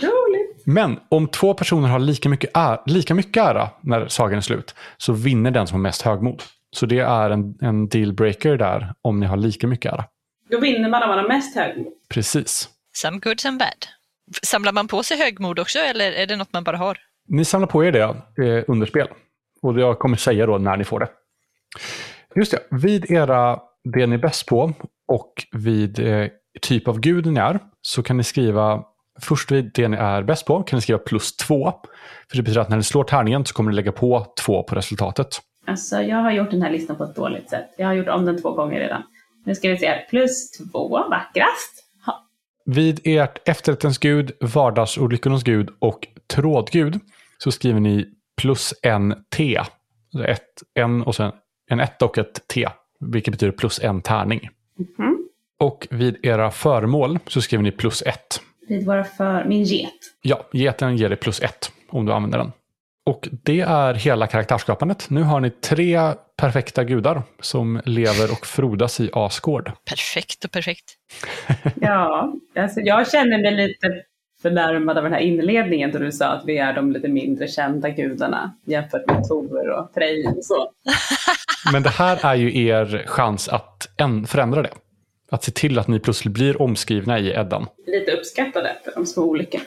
[0.01, 0.63] roligt.
[0.65, 4.75] Men om två personer har lika mycket, ära, lika mycket ära när sagan är slut
[4.97, 6.43] så vinner den som har mest högmod.
[6.75, 10.05] Så det är en, en dealbreaker där om ni har lika mycket ära.
[10.49, 11.93] Då vinner man om man har mest högmod.
[12.09, 12.69] Precis.
[12.97, 13.85] Some good, some bad.
[14.43, 16.97] Samlar man på sig högmod också eller är det något man bara har?
[17.27, 19.07] Ni samlar på er det eh, under spel.
[19.61, 21.09] Och jag kommer säga då när ni får det.
[22.35, 24.73] Just det, vid era, det ni är bäst på
[25.07, 26.27] och vid eh,
[26.61, 28.83] typ av gud ni är så kan ni skriva,
[29.21, 31.73] först vid det ni är bäst på kan ni skriva plus två.
[32.29, 34.75] För det betyder att när ni slår tärningen så kommer ni lägga på två på
[34.75, 35.41] resultatet.
[35.67, 37.69] Alltså jag har gjort den här listan på ett dåligt sätt.
[37.77, 39.03] Jag har gjort om den två gånger redan.
[39.45, 40.05] Nu ska vi se.
[40.09, 41.83] Plus två, vackrast.
[42.05, 42.27] Ha.
[42.65, 46.99] Vid ert efterrättens gud, vardagsolyckornas gud och trådgud
[47.37, 48.07] så skriver ni
[48.39, 49.57] plus en T.
[49.57, 51.31] Alltså ett, en och sen
[51.69, 52.69] en etta och ett T.
[52.99, 54.49] Vilket betyder plus en tärning.
[54.97, 55.27] Mhm.
[55.59, 58.41] Och vid era föremål så skriver ni plus ett.
[58.67, 59.45] Vid våra för...
[59.45, 59.93] Min get.
[60.21, 62.51] Ja, geten ger dig plus ett om du använder den.
[63.05, 65.09] Och det är hela karaktärsskapandet.
[65.09, 65.99] Nu har ni tre
[66.37, 69.71] perfekta gudar som lever och frodas i Asgård.
[69.85, 70.95] Perfekt och perfekt.
[71.75, 74.03] Ja, alltså jag känner mig lite
[74.41, 77.89] förnärmad av den här inledningen då du sa att vi är de lite mindre kända
[77.89, 80.71] gudarna jämfört med Tor och Frej och så.
[81.71, 84.73] Men det här är ju er chans att en, förändra det.
[85.31, 87.67] Att se till att ni plötsligt blir omskrivna i Eddan.
[87.87, 89.63] Lite uppskattade för de små olyckorna.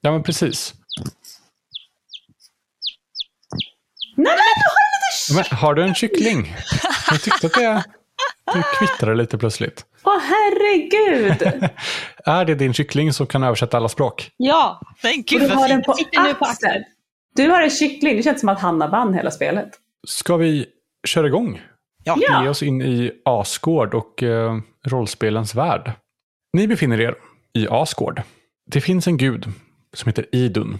[0.00, 0.74] Ja, men precis.
[4.16, 5.50] Nej, men du har lite...
[5.50, 6.56] Men, har du en kyckling?
[7.10, 7.84] Jag tyckte att det,
[8.54, 9.84] det kvittrade lite plötsligt.
[10.02, 11.52] Åh herregud!
[12.24, 14.30] Är det din kyckling som kan översätta alla språk?
[14.36, 15.94] Ja, Men Och gud du har den på
[16.26, 16.84] nu på axeln.
[17.36, 18.16] Du har en kyckling.
[18.16, 19.68] Det känns som att Hanna vann hela spelet.
[20.06, 20.66] Ska vi
[21.06, 21.60] köra igång?
[22.04, 22.16] Ja.
[22.20, 22.42] Ja.
[22.42, 25.92] Ge oss in i Asgård och eh, rollspelens värld.
[26.52, 27.14] Ni befinner er
[27.54, 28.22] i Asgård.
[28.66, 29.46] Det finns en gud
[29.94, 30.78] som heter Idun.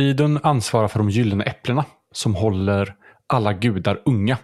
[0.00, 2.94] Idun ansvarar för de gyllene äpplena som håller
[3.26, 4.38] alla gudar unga.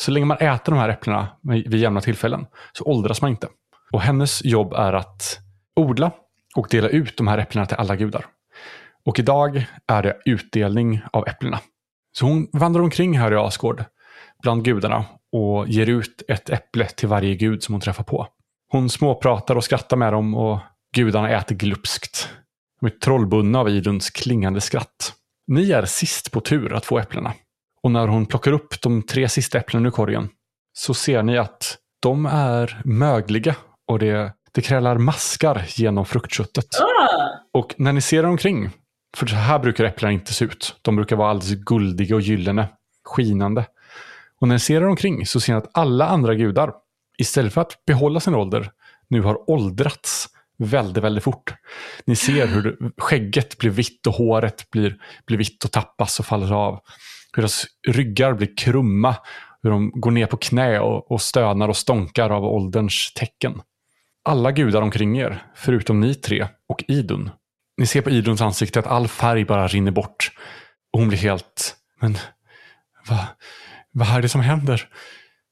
[0.00, 3.48] Så länge man äter de här äpplena vid jämna tillfällen så åldras man inte.
[3.92, 5.38] Och hennes jobb är att
[5.76, 6.10] odla
[6.56, 8.26] och dela ut de här äpplena till alla gudar.
[9.04, 11.60] Och idag är det utdelning av äpplena.
[12.12, 13.84] Så hon vandrar omkring här i Asgård
[14.42, 18.26] bland gudarna och ger ut ett äpple till varje gud som hon träffar på.
[18.68, 20.58] Hon småpratar och skrattar med dem och
[20.94, 22.28] gudarna äter glupskt.
[22.80, 25.12] De är trollbundna av Iduns klingande skratt.
[25.46, 27.32] Ni är sist på tur att få äpplena.
[27.82, 30.28] Och när hon plockar upp de tre sista äpplena ur korgen
[30.72, 36.66] så ser ni att de är mögliga och det, det krälar maskar genom fruktköttet.
[36.80, 37.60] Åh!
[37.60, 38.70] Och när ni ser er omkring,
[39.16, 40.76] för så här brukar äpplena inte se ut.
[40.82, 42.68] De brukar vara alldeles guldiga och gyllene,
[43.04, 43.66] skinande.
[44.40, 46.72] Och när ni ser er omkring så ser ni att alla andra gudar,
[47.18, 48.70] istället för att behålla sin ålder,
[49.08, 51.54] nu har åldrats väldigt, väldigt fort.
[52.04, 56.52] Ni ser hur skägget blir vitt och håret blir, blir vitt och tappas och faller
[56.52, 56.80] av.
[57.32, 59.16] Hur deras ryggar blir krumma,
[59.62, 63.62] hur de går ner på knä och, och stönar och stånkar av ålderns tecken.
[64.24, 67.30] Alla gudar omkring er, förutom ni tre och Idun.
[67.76, 70.32] Ni ser på Iduns ansikte att all färg bara rinner bort.
[70.92, 71.76] Och hon blir helt...
[72.00, 72.18] Men
[73.08, 73.24] vad,
[73.92, 74.88] vad är det som händer?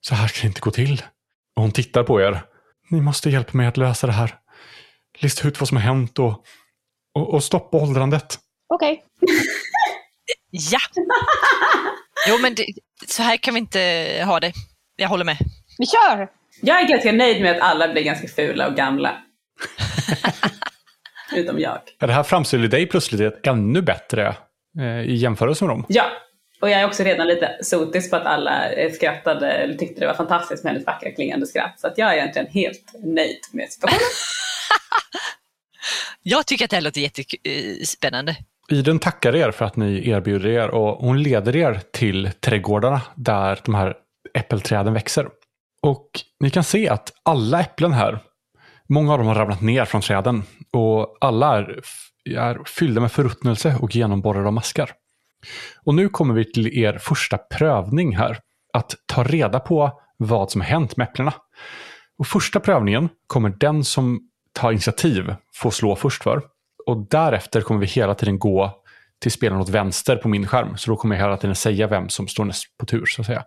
[0.01, 1.03] Så här ska det inte gå till.
[1.57, 2.43] Och hon tittar på er.
[2.91, 4.35] Ni måste hjälpa mig att lösa det här.
[5.19, 6.45] Lista ut vad som har hänt och,
[7.15, 8.39] och, och stoppa åldrandet.
[8.75, 9.05] okej.
[10.51, 10.79] Ja!
[12.29, 12.67] Jo, men det,
[13.07, 13.81] så här kan vi inte
[14.27, 14.53] ha det.
[14.97, 15.37] Jag håller med.
[15.79, 16.29] Vi kör!
[16.63, 19.17] Jag är ganska nöjd med att alla blir ganska fula och gamla.
[21.37, 21.81] Utom jag.
[21.99, 24.37] Ja, det här framställer dig plötsligt ännu bättre
[24.81, 25.87] eh, i jämförelse med dem.
[25.89, 26.05] Ja,
[26.61, 30.07] och jag är också redan lite sotis på att alla eh, skrattade, eller tyckte det
[30.07, 31.81] var fantastiskt med hennes vackra klingande skratt.
[31.81, 34.01] Så att jag är egentligen helt nöjd med situationen.
[36.23, 38.37] Jag tycker att det här låter jättespännande.
[38.73, 43.61] Iden tackar er för att ni erbjuder er och hon leder er till trädgårdarna där
[43.65, 43.95] de här
[44.35, 45.29] äppelträden växer.
[45.83, 48.19] Och ni kan se att alla äpplen här,
[48.89, 51.81] många av dem har ramlat ner från träden och alla är,
[52.31, 54.91] är fyllda med förruttnelse och genomborrade av maskar.
[55.85, 58.39] Och nu kommer vi till er första prövning här.
[58.73, 61.33] Att ta reda på vad som har hänt med äpplena.
[62.19, 64.21] Och första prövningen kommer den som
[64.53, 66.43] tar initiativ få slå först för.
[66.89, 68.71] Och därefter kommer vi hela tiden gå
[69.23, 70.77] till spelaren åt vänster på min skärm.
[70.77, 73.27] Så då kommer jag hela tiden säga vem som står näst på tur så att
[73.27, 73.43] säga.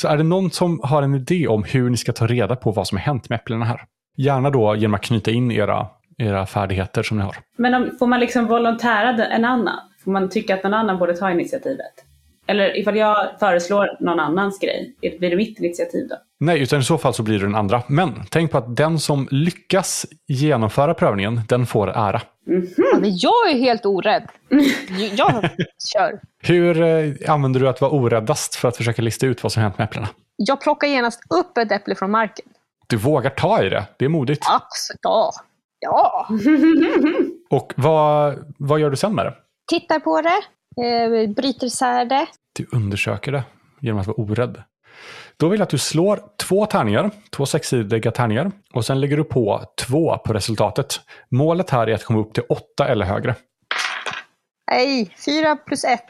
[0.00, 2.70] Så är det någon som har en idé om hur ni ska ta reda på
[2.70, 3.80] vad som har hänt med äpplena här?
[4.16, 5.86] Gärna då genom att knyta in era,
[6.18, 7.36] era färdigheter som ni har.
[7.56, 9.78] Men om, får man liksom volontära en annan?
[10.04, 11.94] Får man tycka att någon annan borde ta initiativet?
[12.46, 16.16] Eller ifall jag föreslår någon annans grej, blir det mitt initiativ då?
[16.40, 17.82] Nej, utan i så fall så blir det den andra.
[17.86, 22.22] Men tänk på att den som lyckas genomföra prövningen, den får ära.
[22.46, 22.66] Mm.
[22.76, 24.28] Ja, men jag är helt orädd.
[25.16, 25.50] Jag
[25.92, 26.20] kör.
[26.42, 29.78] Hur eh, använder du att vara oräddast för att försöka lista ut vad som hänt
[29.78, 30.08] med äpplena?
[30.36, 32.46] Jag plockar genast upp ett äpple från marken.
[32.86, 34.46] Du vågar ta i det, det är modigt.
[34.50, 35.00] Absolut.
[35.00, 35.32] Ja.
[35.78, 36.28] ja.
[37.56, 39.34] Och vad, vad gör du sen med det?
[39.70, 40.42] Tittar på det,
[40.76, 42.26] eh, bryter isär det.
[42.52, 43.44] Du undersöker det
[43.80, 44.62] genom att vara orädd.
[45.36, 49.24] Då vill jag att du slår två tärningar, två sexsidiga tärningar och sen lägger du
[49.24, 51.00] på två på resultatet.
[51.28, 53.34] Målet här är att komma upp till åtta eller högre.
[54.70, 56.08] Nej, fyra plus ett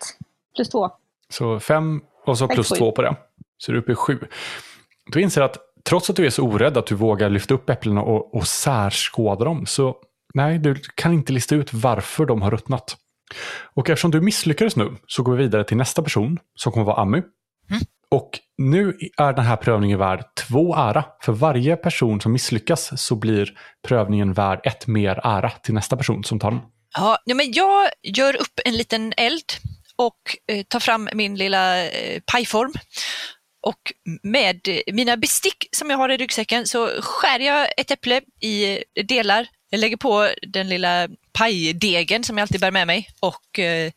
[0.56, 0.90] plus två.
[1.28, 3.16] Så fem och så plus två på det.
[3.58, 4.18] Så du är uppe i sju.
[5.06, 8.02] Du inser att trots att du är så orädd att du vågar lyfta upp äpplena
[8.02, 9.96] och, och särskåda dem så
[10.34, 12.96] nej, du kan inte lista ut varför de har ruttnat.
[13.74, 17.00] Och eftersom du misslyckades nu så går vi vidare till nästa person som kommer vara
[17.00, 17.18] Ammy.
[17.70, 17.82] Mm.
[18.10, 21.04] Och nu är den här prövningen värd två ära.
[21.22, 23.58] För varje person som misslyckas så blir
[23.88, 26.60] prövningen värd ett mer ära till nästa person som tar den.
[26.96, 29.52] Ja, men jag gör upp en liten eld
[29.96, 30.20] och
[30.52, 32.72] eh, tar fram min lilla eh, pajform.
[33.66, 34.60] Och med
[34.92, 39.48] mina bestick som jag har i ryggsäcken så skär jag ett äpple i delar.
[39.74, 43.92] Jag lägger på den lilla pajdegen som jag alltid bär med mig och eh,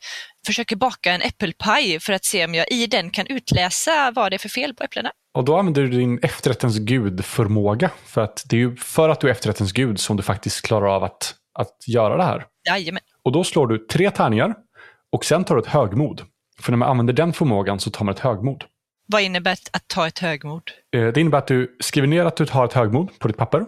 [0.46, 4.36] försöker baka en äppelpaj för att se om jag i den kan utläsa vad det
[4.36, 5.10] är för fel på äpplena.
[5.34, 7.90] Och då använder du din efterrättens gud-förmåga.
[8.04, 10.96] För att det är ju för att du är efterrättens gud som du faktiskt klarar
[10.96, 12.46] av att, att göra det här.
[12.68, 13.02] Jajamän.
[13.22, 14.54] Och då slår du tre tärningar
[15.12, 16.22] och sen tar du ett högmod.
[16.60, 18.64] För när man använder den förmågan så tar man ett högmod.
[19.06, 20.62] Vad innebär att ta ett högmod?
[20.96, 23.66] Eh, det innebär att du skriver ner att du tar ett högmod på ditt papper.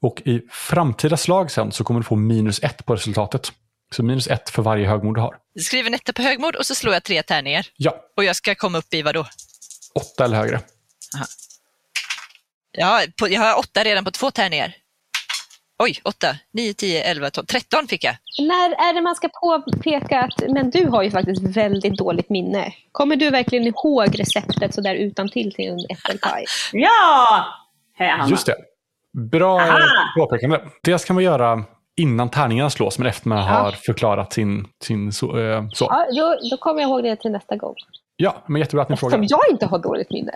[0.00, 3.52] Och i framtida slag sen så kommer du få minus ett på resultatet.
[3.92, 5.36] Så minus ett för varje högmod du har.
[5.52, 7.66] Jag skriver en etta på högmod och så slår jag tre tärningar.
[7.76, 7.96] Ja.
[8.16, 9.26] Och jag ska komma upp i vad då?
[9.94, 10.60] Åtta eller högre.
[11.16, 11.24] Aha.
[12.72, 14.74] Ja, på, jag har åtta redan på två tärningar.
[15.82, 18.16] Oj, 8, 9, 10, 11, 12, 13 fick jag.
[18.38, 22.74] När är det man ska påpeka att men du har ju faktiskt väldigt dåligt minne.
[22.92, 26.44] Kommer du verkligen ihåg receptet sådär utan till till en äppelpaj?
[26.72, 27.46] ja!
[27.94, 28.30] Hej.
[28.30, 28.56] Just det.
[29.12, 29.78] Bra
[30.18, 30.60] påpekande.
[30.82, 31.64] Det ska man göra
[31.96, 33.44] innan tärningarna slås, men efter man ja.
[33.44, 35.38] har förklarat sin, sin så.
[35.38, 35.84] Äh, så.
[35.90, 37.74] Ja, då, då kommer jag ihåg det till nästa gång.
[38.16, 39.18] Ja, men jättebra att ni frågar.
[39.18, 40.32] Eftersom jag inte har dåligt minne.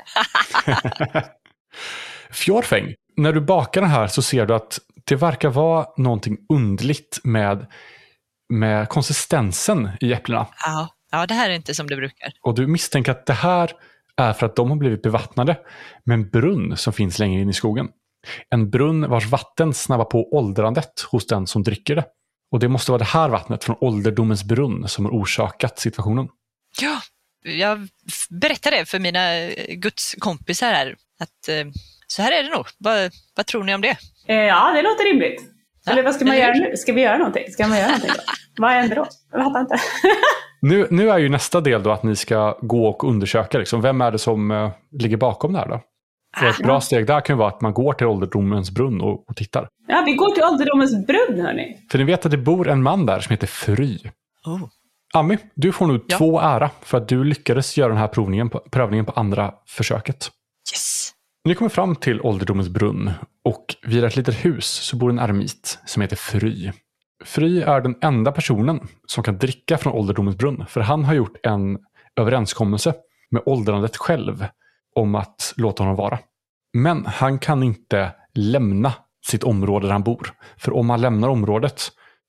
[2.31, 7.21] Fjordfäng, när du bakar den här så ser du att det verkar vara någonting undligt
[7.25, 7.67] med,
[8.49, 10.47] med konsistensen i äpplena.
[10.67, 12.33] Ja, ja, det här är inte som det brukar.
[12.43, 13.73] Och du misstänker att det här
[14.17, 15.57] är för att de har blivit bevattnade
[16.05, 17.89] med en brunn som finns längre in i skogen.
[18.51, 22.05] En brunn vars vatten snabbar på åldrandet hos den som dricker det.
[22.51, 26.29] Och det måste vara det här vattnet från ålderdomens brunn som har orsakat situationen.
[26.81, 27.01] Ja,
[27.45, 27.89] jag
[28.31, 30.97] berättar det för mina Guds kompisar här.
[31.21, 31.71] Att eh,
[32.07, 32.67] så här är det nog.
[32.79, 33.97] Vad, vad tror ni om det?
[34.27, 35.43] Eh, ja, det låter rimligt.
[35.85, 36.77] Ja, Eller vad ska man göra nu?
[36.77, 37.53] Ska vi göra någonting?
[37.53, 38.23] Ska man göra någonting då?
[38.63, 39.07] vad händer då?
[39.33, 39.79] Jag fattar inte.
[40.63, 43.59] nu, nu är ju nästa del då att ni ska gå och undersöka.
[43.59, 45.81] Liksom, vem är det som ligger bakom det här då?
[46.37, 49.37] För ett bra steg där kan vara att man går till ålderdomens brunn och, och
[49.37, 49.69] tittar.
[49.87, 51.77] Ja, vi går till ålderdomens brunn hörni.
[51.91, 53.99] För ni vet att det bor en man där som heter Fry.
[54.47, 54.63] Oh.
[55.15, 56.19] Ami, du får nu ja.
[56.19, 60.31] två ära för att du lyckades göra den här provningen på, prövningen på andra försöket.
[60.73, 61.11] Yes!
[61.45, 63.11] Ni kommer fram till ålderdomens brunn
[63.45, 66.73] och vid ett litet hus så bor en eremit som heter Fry.
[67.25, 71.47] Fry är den enda personen som kan dricka från ålderdomens brunn för han har gjort
[71.47, 71.79] en
[72.21, 72.95] överenskommelse
[73.31, 74.47] med åldrandet själv
[74.95, 76.19] om att låta honom vara.
[76.73, 78.93] Men han kan inte lämna
[79.27, 80.31] sitt område där han bor.
[80.57, 81.83] För om han lämnar området,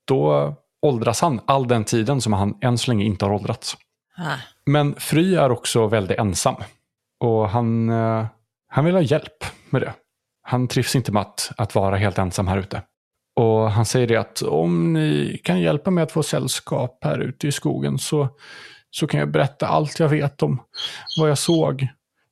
[0.08, 3.78] då åldras han all den tiden som han än så länge inte har åldrats.
[4.18, 4.38] Ah.
[4.66, 6.56] Men Fry är också väldigt ensam.
[7.20, 8.26] Och han, eh,
[8.68, 9.94] han vill ha hjälp med det.
[10.42, 12.82] Han trivs inte med att, att vara helt ensam här ute.
[13.36, 17.48] Och han säger det att om ni kan hjälpa mig att få sällskap här ute
[17.48, 18.28] i skogen så,
[18.92, 20.62] så kan jag berätta allt jag vet om
[21.20, 21.88] vad jag såg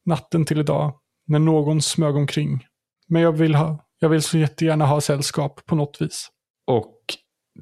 [0.06, 0.94] natten till idag
[1.28, 2.66] när någon smög omkring.
[3.08, 6.30] Men jag vill, ha, jag vill så jättegärna ha sällskap på något vis.
[6.68, 6.96] Och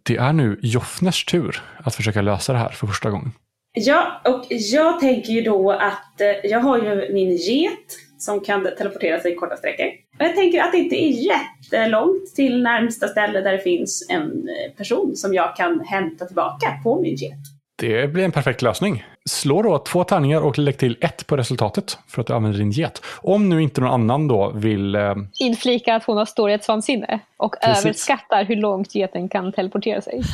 [0.05, 3.31] det är nu Joffners tur att försöka lösa det här för första gången.
[3.73, 8.67] Ja, och jag tänker ju då att eh, jag har ju min get som kan
[8.77, 9.85] teleportera sig korta sträckor.
[10.19, 14.21] Och jag tänker att det inte är jättelångt till närmsta ställe där det finns en
[14.21, 17.39] eh, person som jag kan hämta tillbaka på min get.
[17.77, 19.03] Det blir en perfekt lösning.
[19.29, 22.71] Slå då två tärningar och lägg till ett på resultatet för att du använder din
[22.71, 23.01] get.
[23.21, 24.95] Om nu inte någon annan då vill...
[24.95, 27.85] Eh, Inflika att hon har storhetsvansinne och Precis.
[27.85, 30.21] överskattar hur långt geten kan teleportera sig.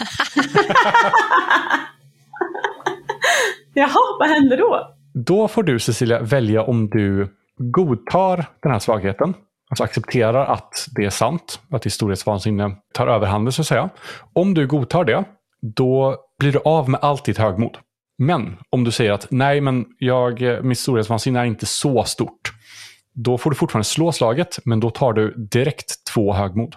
[3.73, 4.95] Jaha, vad händer då?
[5.13, 9.33] Då får du Cecilia välja om du godtar den här svagheten.
[9.69, 13.89] Alltså accepterar att det är sant, att ditt storhetsvansinne tar överhanden så att säga.
[14.33, 15.23] Om du godtar det,
[15.61, 17.77] då blir du av med allt ditt högmod.
[18.17, 22.53] Men om du säger att nej, men jag, mitt storhetsvansinne är inte så stort.
[23.13, 26.75] Då får du fortfarande slå slaget, men då tar du direkt två högmod.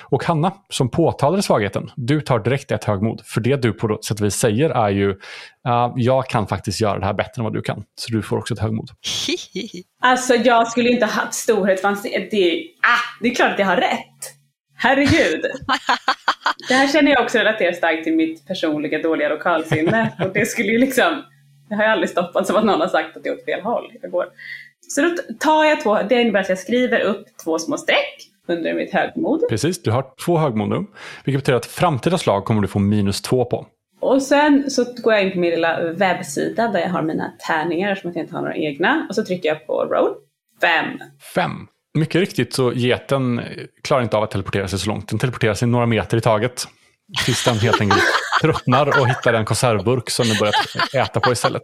[0.00, 3.22] Och Hanna, som påtalade svagheten, du tar direkt ett högmod.
[3.24, 5.14] För det du på sätt och vis säger är ju,
[5.62, 7.84] "Ja, jag kan faktiskt göra det här bättre än vad du kan.
[7.94, 8.90] Så du får också ett högmod.
[10.02, 12.28] Alltså jag skulle inte ha haft storhetsvansinne.
[12.30, 14.34] Det, ah, det är klart att jag har rätt.
[14.76, 15.40] Herregud.
[16.68, 20.12] Det här känner jag också relaterar starkt till mitt personliga dåliga lokalsinne.
[20.24, 21.22] Och det skulle ju liksom,
[21.68, 23.60] det har jag aldrig stoppat som att någon har sagt att det är åt fel
[23.60, 23.92] håll.
[24.02, 24.26] Jag går.
[24.88, 28.74] Så då tar jag två, det innebär att jag skriver upp två små streck under
[28.74, 29.48] mitt högmod.
[29.48, 30.86] Precis, du har två högmod nu.
[31.24, 33.66] Vilket betyder att framtida slag kommer du få minus två på.
[34.00, 37.94] Och sen så går jag in på min lilla webbsida där jag har mina tärningar
[37.94, 39.06] som jag inte har några egna.
[39.08, 40.14] Och så trycker jag på roll.
[40.60, 40.98] Fem.
[41.34, 41.68] Fem.
[41.94, 43.40] Mycket riktigt så geten
[43.82, 45.08] klarar inte av att teleportera sig så långt.
[45.08, 46.68] Den teleporterar sig några meter i taget.
[47.24, 48.02] Tills den helt enkelt
[48.42, 50.54] tröttnar och hittar en konservburk som den börjar
[50.94, 51.62] äta på istället.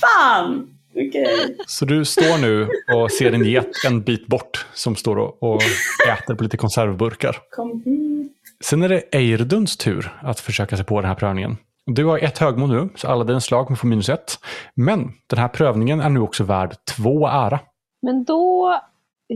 [0.00, 0.74] Fan!
[0.90, 1.56] Okej.
[1.66, 5.62] Så du står nu och ser en get en bit bort som står och, och
[6.08, 7.36] äter på lite konservburkar.
[7.50, 8.32] Kom hit.
[8.60, 11.56] Sen är det Eirduns tur att försöka sig på den här prövningen.
[11.86, 14.38] Du har ett högmod nu, så alla dina slag kommer få minus ett.
[14.74, 17.60] Men den här prövningen är nu också värd två ära.
[18.02, 18.80] Men då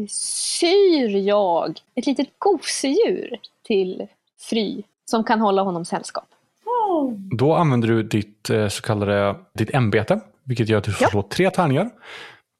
[0.09, 4.07] syr jag ett litet gosedjur till
[4.41, 6.25] Fry som kan hålla honom sällskap.
[7.39, 11.11] Då använder du ditt eh, så kallade ditt ämbete, vilket gör att du får Ja.
[11.11, 11.91] slå tre tärningar.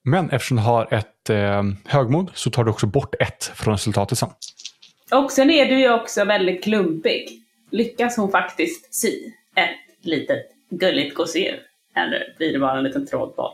[0.05, 4.19] Men eftersom du har ett eh, högmod så tar du också bort ett från resultatet
[4.19, 4.29] sen.
[5.13, 7.43] Och sen är du ju också väldigt klumpig.
[7.71, 9.11] Lyckas hon faktiskt sy
[9.57, 11.61] ett litet gulligt gosedjur?
[11.95, 13.53] Eller blir det bara en liten trådboll?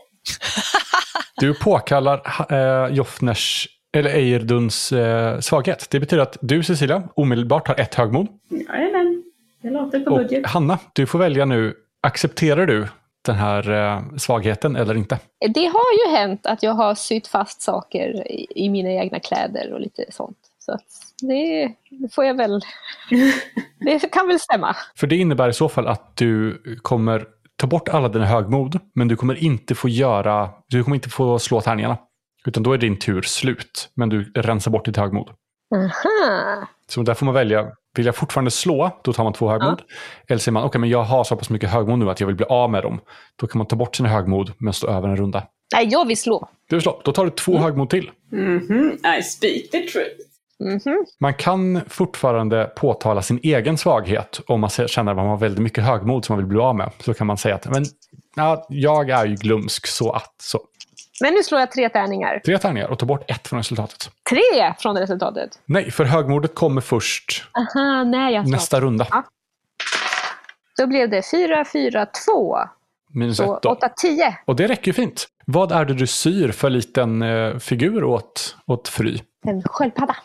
[1.39, 5.87] Du påkallar eh, Joffners, eller Eirduns eh, svaghet.
[5.89, 8.27] Det betyder att du Cecilia omedelbart har ett högmod.
[8.49, 9.23] Jajamän,
[9.61, 10.45] det låter på Och budget.
[10.45, 11.73] Hanna, du får välja nu.
[12.01, 12.87] Accepterar du
[13.21, 15.19] den här eh, svagheten eller inte?
[15.53, 19.73] Det har ju hänt att jag har sytt fast saker i, i mina egna kläder
[19.73, 20.37] och lite sånt.
[20.59, 20.85] Så att
[21.21, 22.61] det, det får jag väl...
[23.81, 24.75] Det kan väl stämma.
[24.95, 27.25] För det innebär i så fall att du kommer
[27.59, 31.39] ta bort alla dina högmod, men du kommer inte få göra, du kommer inte få
[31.39, 31.97] slå tärningarna.
[32.45, 35.29] Utan då är din tur slut, men du rensar bort ditt högmod.
[35.75, 36.67] Aha.
[36.87, 39.81] Så där får man välja, vill jag fortfarande slå, då tar man två högmod.
[40.27, 42.35] Eller säger man, okej men jag har så pass mycket högmod nu att jag vill
[42.35, 42.99] bli av med dem.
[43.35, 45.43] Då kan man ta bort sina högmod, men stå över en runda.
[45.75, 46.49] Nej, jag vill slå.
[46.69, 48.11] Du vill slå, då tar du två högmod till.
[48.31, 50.28] Mhm, I speak the truth.
[50.59, 51.05] Mhm.
[51.19, 55.83] Man kan fortfarande påtala sin egen svaghet om man känner att man har väldigt mycket
[55.83, 56.91] högmod som man vill bli av med.
[56.99, 57.85] Så kan man säga att men,
[58.35, 60.33] ja, jag är ju glömsk så att.
[60.41, 60.59] Så.
[61.21, 62.39] Men nu slår jag tre tärningar.
[62.45, 64.09] Tre tärningar och ta bort ett från resultatet.
[64.29, 65.59] Tre från resultatet.
[65.65, 69.07] Nej, för högmodet kommer först Aha, nej jag nästa runda.
[69.11, 69.23] Ja.
[70.77, 72.57] Då blev det fyra, fyra, två.
[73.13, 73.69] Minus Så ett då.
[73.69, 74.37] åtta, tio.
[74.45, 75.27] Och det räcker ju fint.
[75.45, 79.19] Vad är det du syr för liten eh, figur åt, åt Fry?
[79.47, 80.15] En sköldpadda.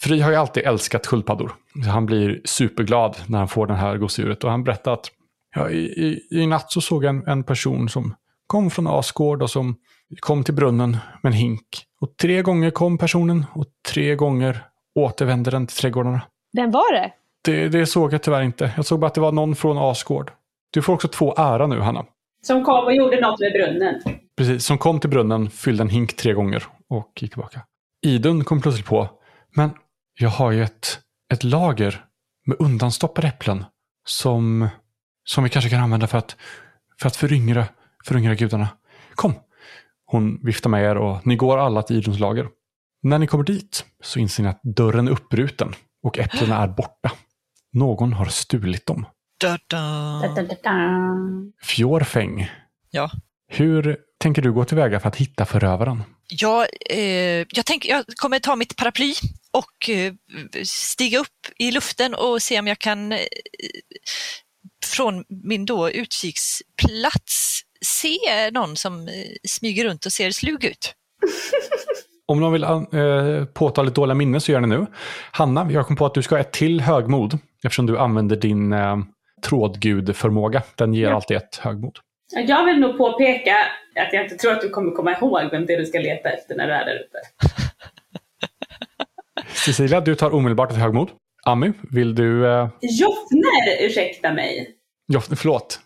[0.00, 1.52] Fry har ju alltid älskat sköldpaddor.
[1.92, 4.44] Han blir superglad när han får det här gosedjuret.
[4.44, 5.10] Och han berättar att
[5.54, 8.14] ja, i, i, i natt så såg jag en, en person som
[8.46, 9.76] kom från Asgård och som
[10.20, 11.84] kom till brunnen med en hink.
[12.00, 16.20] Och tre gånger kom personen och tre gånger återvände den till trädgårdarna.
[16.52, 17.12] Vem var det?
[17.44, 18.72] Det, det såg jag tyvärr inte.
[18.76, 20.30] Jag såg bara att det var någon från Asgård.
[20.70, 22.04] Du får också två ära nu, Hanna.
[22.42, 24.02] Som kom och gjorde något med brunnen.
[24.36, 27.60] Precis, som kom till brunnen, fyllde en hink tre gånger och gick tillbaka.
[28.02, 29.08] Idun kom plötsligt på,
[29.56, 29.70] Men
[30.20, 31.00] jag har ju ett,
[31.32, 32.04] ett lager
[32.46, 33.64] med undanstoppade äpplen
[34.08, 34.68] som,
[35.24, 36.36] som vi kanske kan använda för att,
[37.00, 37.66] för att föryngra,
[38.04, 38.68] föryngra gudarna.
[39.14, 39.34] Kom!
[40.06, 42.48] Hon viftar med er och ni går alla till Idons lager.
[43.02, 47.12] När ni kommer dit så inser ni att dörren är uppbruten och äpplena är borta.
[47.72, 49.06] Någon har stulit dem.
[49.40, 49.76] Da, da.
[50.22, 51.06] Da, da, da, da.
[51.62, 52.50] Fjorfäng,
[52.90, 53.10] Ja.
[53.48, 56.02] hur tänker du gå tillväga för att hitta förövaren?
[56.28, 59.14] Jag, eh, jag, tänker, jag kommer ta mitt paraply
[59.52, 60.12] och eh,
[60.64, 63.18] stiga upp i luften och se om jag kan eh,
[64.86, 69.14] från min då utkiksplats se någon som eh,
[69.48, 70.94] smyger runt och ser slug ut.
[72.26, 74.86] Om någon vill eh, påtala lite dåliga minnen så gör ni nu.
[75.32, 78.72] Hanna, jag kom på att du ska ha ett till högmod eftersom du använder din
[78.72, 78.96] eh,
[79.46, 80.62] trådgudförmåga.
[80.74, 81.14] Den ger Ja.
[81.14, 81.98] alltid ett högmod.
[82.32, 83.56] Jag vill nog påpeka
[83.96, 86.30] att jag inte tror att du kommer komma ihåg vem det är du ska leta
[86.30, 87.18] efter när du är där ute.
[89.64, 91.10] Cecilia, du tar omedelbart ett högmod.
[91.44, 92.46] Ami, vill du...
[92.46, 94.74] Eh, Joffner, ursäkta mig.
[95.06, 95.80] ja, förlåt.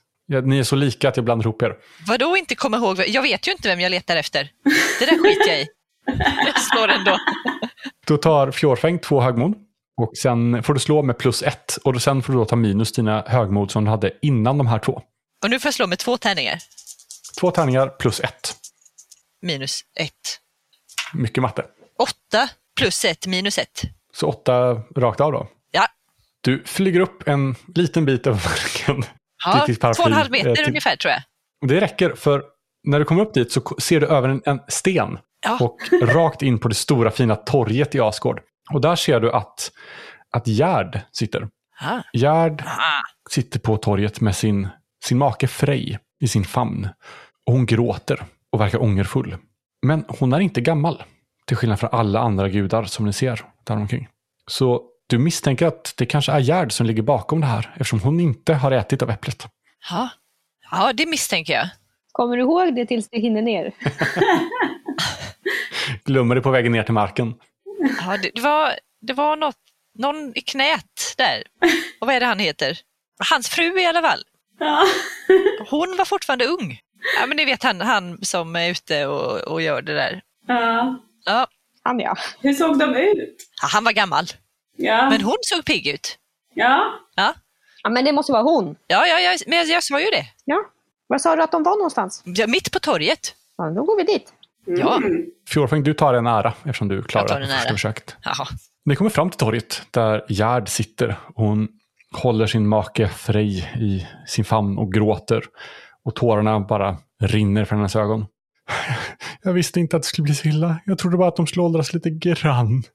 [0.45, 1.77] Ni är så lika att jag blandar ihop er.
[2.07, 3.03] Vadå inte komma ihåg?
[3.07, 4.51] Jag vet ju inte vem jag letar efter.
[4.99, 5.67] Det där skiter jag i.
[6.47, 7.19] Jag slår ändå.
[8.07, 9.55] Då tar Fjorfäng två högmod.
[10.03, 11.77] Och sen får du slå med plus ett.
[11.85, 14.79] Och sen får du då ta minus dina högmod som du hade innan de här
[14.79, 15.03] två.
[15.43, 16.59] Och nu får jag slå med två tärningar.
[17.41, 18.57] Två tärningar plus ett.
[19.43, 20.39] Minus ett.
[21.15, 21.65] Mycket matte.
[21.99, 23.83] Åtta plus ett minus ett.
[24.15, 25.49] Så åtta rakt av då.
[25.71, 25.87] Ja,
[26.41, 29.05] Du flyger upp en liten bit över marken.
[29.45, 31.23] ja två och en halv eh, meter till- ungefär tror jag.
[31.69, 32.45] Det räcker för
[32.85, 35.59] när du kommer upp dit så ser du över en, en sten Ja.
[35.61, 38.41] och rakt in på det stora fina torget i Asgård.
[38.73, 39.71] Och där ser du att,
[40.31, 41.49] att Gerd sitter.
[41.81, 42.01] Ah.
[42.13, 43.01] Gerd Ah.
[43.31, 44.69] sitter på torget med sin,
[45.05, 46.89] sin make Frej i sin famn.
[47.47, 49.37] Och hon gråter och verkar ångerfull.
[49.87, 51.03] Men hon är inte gammal.
[51.47, 54.09] Till skillnad från alla andra gudar som ni ser där omkring.
[54.47, 58.21] Så du misstänker att det kanske är Gerd som ligger bakom det här eftersom hon
[58.21, 59.47] inte har ätit av äpplet.
[59.91, 60.09] Ja.
[60.71, 61.69] ja, det misstänker jag.
[62.13, 63.73] Kommer du ihåg det tills du hinner ner?
[66.05, 67.35] Glömmer det på vägen ner till marken.
[68.01, 69.57] Ja, det, det var, det var något,
[69.99, 71.43] någon i knät där.
[72.01, 72.79] Och vad är det han heter?
[73.31, 74.25] Hans fru i alla fall.
[74.65, 74.85] Ja.
[75.71, 76.81] Hon var fortfarande ung.
[77.21, 80.23] Ja, men ni vet han, han som är ute och, och gör det där.
[80.47, 80.99] ja.
[81.25, 81.47] Ja,
[81.83, 82.17] Han ja.
[82.41, 83.37] Hur såg de ut?
[83.63, 84.25] Ja, han var gammal,
[84.77, 85.11] Ja.
[85.11, 86.19] men hon såg pigg ut.
[86.55, 86.99] ja.
[87.15, 87.35] Ja,
[87.83, 88.77] ja men det måste vara hon.
[88.87, 90.27] ja, ja, ja men jag, jag sa ju det.
[90.45, 90.65] Ja.
[91.07, 92.23] Var sa du att de var någonstans?
[92.25, 93.35] Ja, mitt på torget.
[93.57, 94.33] Ja, då går vi dit.
[94.65, 94.97] Ja.
[94.97, 95.27] Mm.
[95.49, 98.17] Fjorfäng, du tar en ära eftersom du på första försöket.
[98.23, 98.47] Jaha.
[98.85, 101.17] Ni kommer fram till torget där Gerd sitter.
[101.35, 101.69] Hon
[102.13, 105.45] håller sin make Frej i sin famn och gråter.
[106.05, 108.27] Och tårarna bara rinner från hennes ögon.
[109.43, 110.81] Jag visste inte att det skulle bli så illa.
[110.85, 112.83] Jag trodde bara att de skulle åldras lite grann.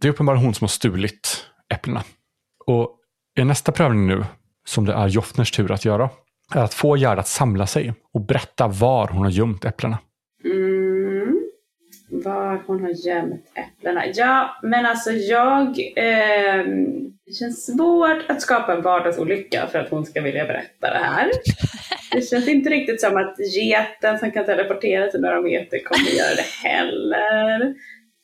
[0.00, 2.02] Det är uppenbarligen hon som har stulit äpplena.
[2.66, 2.98] Och
[3.38, 4.24] i nästa prövning nu,
[4.66, 6.10] som det är Joffners tur att göra,
[6.54, 9.98] är att få Gerd att samla sig och berätta var hon har gömt äpplena.
[12.10, 14.04] Var hon har gömt äpplena.
[14.14, 15.68] Ja, men alltså jag...
[15.96, 16.64] Eh,
[17.26, 21.30] det känns svårt att skapa en vardagsolycka för att hon ska vilja berätta det här.
[22.12, 26.34] Det känns inte riktigt som att geten som kan teleportera sig några meter kommer göra
[26.34, 27.74] det heller.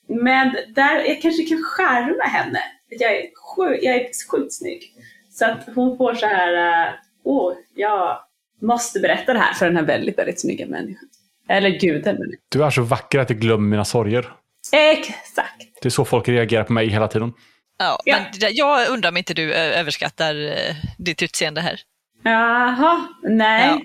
[0.08, 2.58] Men där, jag kanske kan skärma henne.
[2.88, 3.22] Jag är,
[3.56, 4.82] sjuk, jag är sjukt snygg.
[5.30, 6.92] Så att hon får så här, eh,
[7.24, 8.18] åh, jag
[8.60, 11.08] måste berätta det här för den här väldigt, väldigt snygga människan.
[11.48, 12.18] Eller guden.
[12.48, 14.32] Du är så vacker att jag glömmer mina sorger.
[14.72, 15.62] Exakt.
[15.82, 17.32] Det är så folk reagerar på mig hela tiden.
[17.78, 18.16] Ja, Ja.
[18.40, 21.80] Men jag undrar om inte du ö, överskattar eh, ditt utseende här.
[22.24, 23.68] Jaha, nej.
[23.68, 23.80] Ja.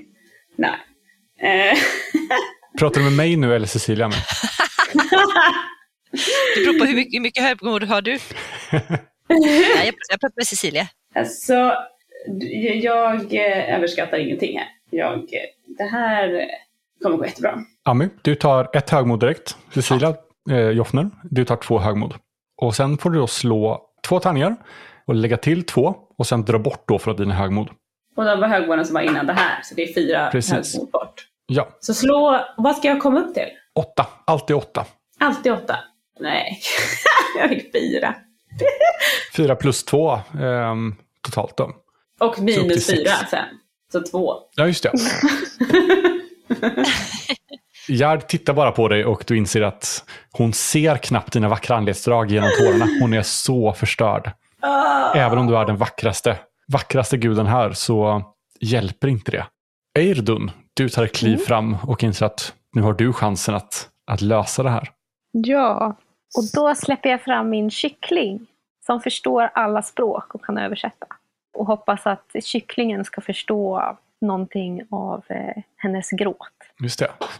[0.57, 1.71] Nej.
[1.71, 1.77] Eh,
[2.79, 4.07] Pratar du med mig nu eller Cecilia?
[4.07, 4.17] Med?
[6.55, 8.11] Det beror på hur mycket, hur mycket högmod har du?
[9.27, 10.87] Nej, jag, jag pratar med Cecilia.
[11.15, 11.73] alltså,
[12.81, 14.67] jag eh, överskattar ingenting här.
[14.89, 16.47] Jag, eh, det här
[17.03, 17.59] kommer gå jättebra.
[17.85, 19.57] Ami, du tar ett högmod direkt.
[19.73, 20.15] Cecilia,
[20.51, 22.13] eh, Joffner, du tar två högmod.
[22.61, 24.55] Och sen får du då slå två tärningar
[25.07, 27.69] och lägga till två och sen dra bort då från dina högmod.
[28.15, 30.73] Och de var högmålen som var innan det här, så det är fyra Precis.
[30.73, 31.13] högmål bort.
[31.45, 33.47] Ja, Så slå, vad ska jag komma upp till?
[33.75, 34.07] åtta.
[34.25, 34.85] Alltid åtta.
[35.19, 35.75] Alltid åtta?
[36.19, 36.59] Nej,
[37.39, 38.15] jag fick fyra.
[39.35, 41.71] Fyra plus två ehm, totalt då.
[42.19, 43.45] Och minus fyra sen.
[43.91, 44.33] Så två.
[44.55, 44.91] Ja, just det.
[47.87, 52.31] Gerd tittar bara på dig och du inser att hon ser knappt dina vackra anletsdrag
[52.31, 52.87] genom tårarna.
[53.01, 54.31] Hon är så förstörd.
[54.59, 55.13] Ah.
[55.13, 56.37] Även om du är den vackraste,
[56.67, 58.23] vackraste guden här så
[58.59, 59.45] hjälper inte det.
[59.99, 64.21] Eirdun, du tar ett kliv fram och inser att nu har du chansen att, att
[64.21, 64.91] lösa det här.
[65.31, 65.95] Ja,
[66.37, 68.47] och då släpper jag fram min kyckling
[68.85, 71.07] som förstår alla språk och kan översätta.
[71.53, 76.37] Och hoppas att kycklingen ska förstå någonting av eh, hennes gråt.
[76.83, 77.11] Just det.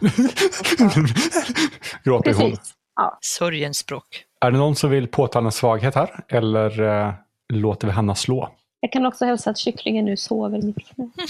[2.04, 2.50] Gråter hon.
[2.50, 2.74] Precis.
[2.96, 3.18] Ja.
[3.20, 4.24] Sorgens språk.
[4.40, 6.24] Är det någon som vill påtala en svaghet här?
[6.28, 7.14] Eller eh,
[7.52, 8.48] låter vi Hanna slå?
[8.80, 11.10] Jag kan också hälsa att kycklingen nu sover i mitt knä.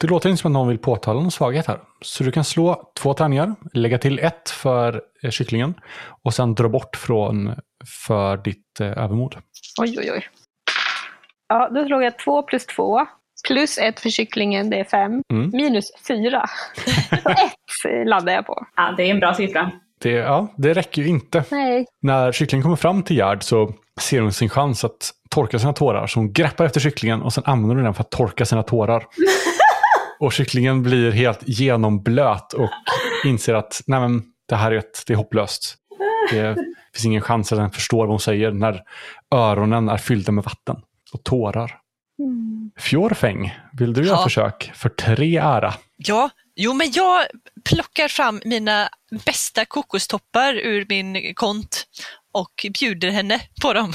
[0.00, 1.80] Det låter inte som att någon vill påtala någon svaghet här.
[2.00, 5.74] Så du kan slå två tärningar, lägga till ett för eh, kycklingen
[6.22, 7.54] och sen dra bort från
[8.06, 9.36] för ditt eh, övermod.
[9.80, 10.28] Oj, oj, oj.
[11.48, 13.06] Ja, då slog jag två plus två.
[13.46, 15.22] Plus ett för kycklingen, det är fem.
[15.32, 15.50] Mm.
[15.52, 16.44] Minus fyra.
[17.24, 18.66] Och ett laddar jag på.
[18.76, 19.70] Ja, det är en bra siffra.
[20.00, 21.44] Det, ja, det räcker ju inte.
[21.50, 21.86] Nej.
[22.02, 26.06] När kycklingen kommer fram till Gerd så ser hon sin chans att torka sina tårar.
[26.06, 29.06] Så hon greppar efter kycklingen och sen använder hon den för att torka sina tårar.
[30.20, 32.70] och kycklingen blir helt genomblöt och
[33.24, 35.74] inser att nej men, det här är, ett, det är hopplöst.
[36.30, 36.56] Det
[36.94, 38.82] finns ingen chans att den förstår vad hon säger när
[39.34, 40.76] öronen är fyllda med vatten
[41.12, 41.78] och tårar.
[42.18, 42.70] Mm.
[42.78, 44.24] Fjorfäng, vill du göra Ja.
[44.24, 45.74] försök för tre ära?
[45.96, 47.26] Ja, jo men jag
[47.64, 48.88] plockar fram mina
[49.24, 51.86] bästa kokostoppar ur min kont
[52.32, 53.92] och bjuder henne på dem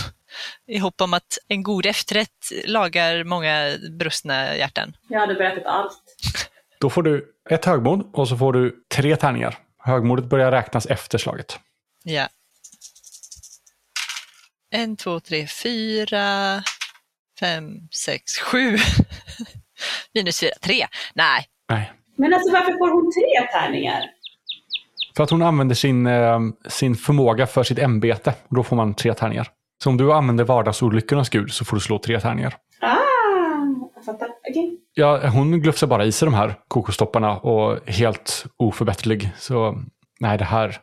[0.67, 4.93] i hopp om att en god efterrätt lagar många brustna hjärtan.
[5.07, 6.01] Jag hade berättat allt.
[6.79, 9.57] Då får du ett högmod och så får du tre tärningar.
[9.77, 11.59] Högmodet börjar räknas efter slaget.
[12.03, 12.27] Ja.
[14.69, 16.63] En, två, tre, fyra,
[17.41, 18.77] fem, sex, sju.
[20.13, 20.87] Minus fyra, tre.
[21.15, 21.91] Nej, Nej.
[22.17, 24.03] Men alltså varför får hon tre tärningar?
[25.15, 28.33] För att hon använder sin, eh, sin förmåga för sitt ämbete.
[28.49, 29.47] Då får man tre tärningar.
[29.83, 32.55] Så om du använder vardagsolyckornas gud så får du slå tre tärningar.
[32.81, 32.97] Ah,
[33.95, 34.27] jag fattar.
[34.49, 34.77] Okej.
[34.93, 39.31] Ja, hon glufsar bara i sig de här kokostopparna och helt oförbätterlig.
[39.37, 39.83] Så
[40.19, 40.77] nej, det här,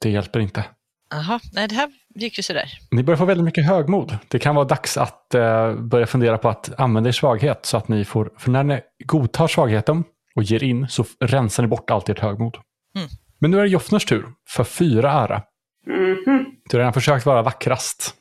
[0.00, 0.64] det hjälper inte.
[1.10, 2.68] Jaha, nej det här gick ju sådär.
[2.90, 4.18] Ni börjar få väldigt mycket högmod.
[4.28, 7.88] Det kan vara dags att eh, börja fundera på att använda er svaghet så att
[7.88, 10.04] ni får, för när ni godtar svagheten
[10.34, 12.56] och ger in så rensar ni bort allt ert högmod.
[12.96, 13.08] Mm.
[13.38, 15.42] Men nu är det Joffners tur för fyra ära.
[15.86, 16.46] Mhm.
[16.70, 18.14] Du har redan försökt vara vackrast.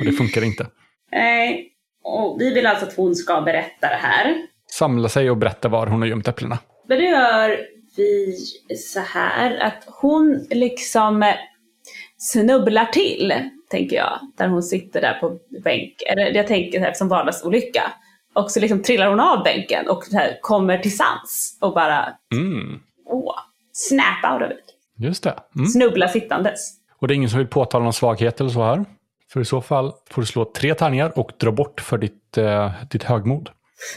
[0.00, 0.66] Och det funkar inte.
[1.12, 1.72] Nej.
[2.04, 4.34] Och vi vill alltså att hon ska berätta det här.
[4.72, 6.58] Samla sig och berätta var hon har gömt äpplena.
[6.88, 7.58] Men då gör
[7.96, 8.36] vi
[8.76, 11.34] så här att hon liksom eh,
[12.18, 13.34] snubblar till,
[13.70, 14.18] tänker jag.
[14.36, 15.92] Där hon sitter där på bänk.
[16.08, 17.82] Eller jag tänker här, som vardagsolycka.
[18.34, 22.80] Och så liksom trillar hon av bänken och här, kommer till sans och bara, Mm,
[23.06, 23.34] åh,
[23.72, 24.64] snap out of it.
[24.98, 25.34] just det.
[25.56, 25.66] Mm.
[25.66, 26.72] Snubbla sittandes.
[26.98, 28.84] Och det är ingen som vill påtala någon svaghet eller så här.
[29.32, 32.70] För i så fall får du slå tre tärningar och dra bort för ditt, eh,
[32.90, 33.50] ditt högmod.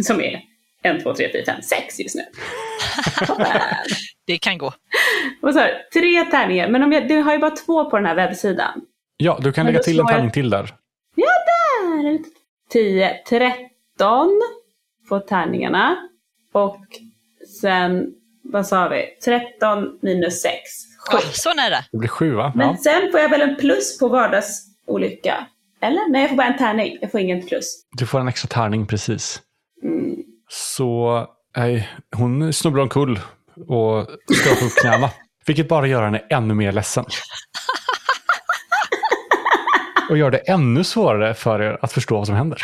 [0.04, 0.42] Som är
[0.84, 2.22] en, två, tre, fyra, fem, sex just nu.
[4.28, 4.74] Det kan gå.
[5.42, 8.06] Och så här, tre tärningar, men om jag, du har ju bara två på den
[8.06, 8.82] här webbsidan.
[9.18, 10.74] Ja, du kan Men lägga till en slår jag- tärning till där.
[11.16, 12.20] Där!
[12.70, 14.42] 10, 13
[15.10, 15.98] på tärningarna.
[16.52, 16.78] Och
[17.62, 18.08] sen,
[18.44, 19.06] vad sa vi?
[19.26, 20.54] 13 minus 6.
[21.14, 21.76] Oh, så nära.
[21.92, 22.52] Det blir sju va?
[22.56, 22.78] Men Ja.
[22.84, 25.48] sen får jag väl en plus på vardagsolycka?
[25.82, 26.10] Eller?
[26.10, 26.98] Nej, jag får bara en tärning.
[27.02, 27.84] Jag får ingen plus.
[27.98, 29.42] Du får en extra tärning precis.
[29.84, 30.16] Mm.
[30.50, 31.26] Så
[31.58, 33.20] nej, hon snubblar omkull
[33.68, 35.10] och skrapar upp knäna.
[35.46, 37.06] Vilket bara gör henne ännu mer ledsen.
[40.10, 42.62] Och gör det ännu svårare för er att förstå vad som händer.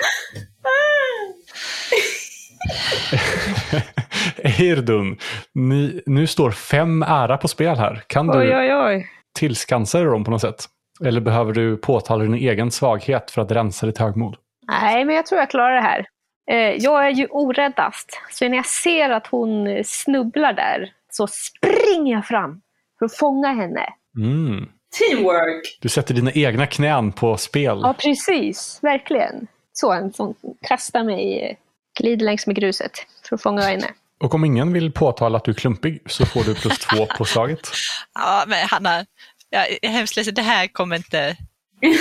[4.43, 5.17] Eirdun,
[5.53, 8.03] ni, nu står fem ära på spel här.
[8.07, 9.07] Kan du Oj, oj, oj.
[9.39, 10.65] tillskansa dig dem på något sätt?
[11.05, 14.35] Eller behöver du påtala din egen svaghet för att rensa ditt högmod?
[14.67, 16.05] Nej, men jag tror jag klarar det här.
[16.51, 22.13] Eh, Jag är ju oräddast, så när jag ser att hon snubblar där så springer
[22.13, 22.61] jag fram
[22.99, 23.85] för att fånga henne.
[24.17, 24.69] Mm.
[24.99, 25.77] Teamwork!
[25.81, 27.79] Du sätter dina egna knän på spel.
[27.83, 28.79] Ja, precis.
[28.81, 29.47] Verkligen.
[29.73, 30.35] Så en som
[30.67, 31.55] kastar mig, eh,
[31.99, 32.91] glider längs med gruset
[33.29, 33.87] för att fånga henne.
[34.19, 37.25] Och om ingen vill påtala att du är klumpig så får du plus två på
[37.25, 37.71] slaget.
[38.13, 39.05] Ja, men Hanna,
[39.49, 41.37] jag är hemskt ledsen, det här kommer inte...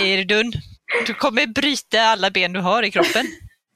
[0.00, 0.58] Erdun, du
[1.18, 3.26] kommer bryta alla ben du har i kroppen.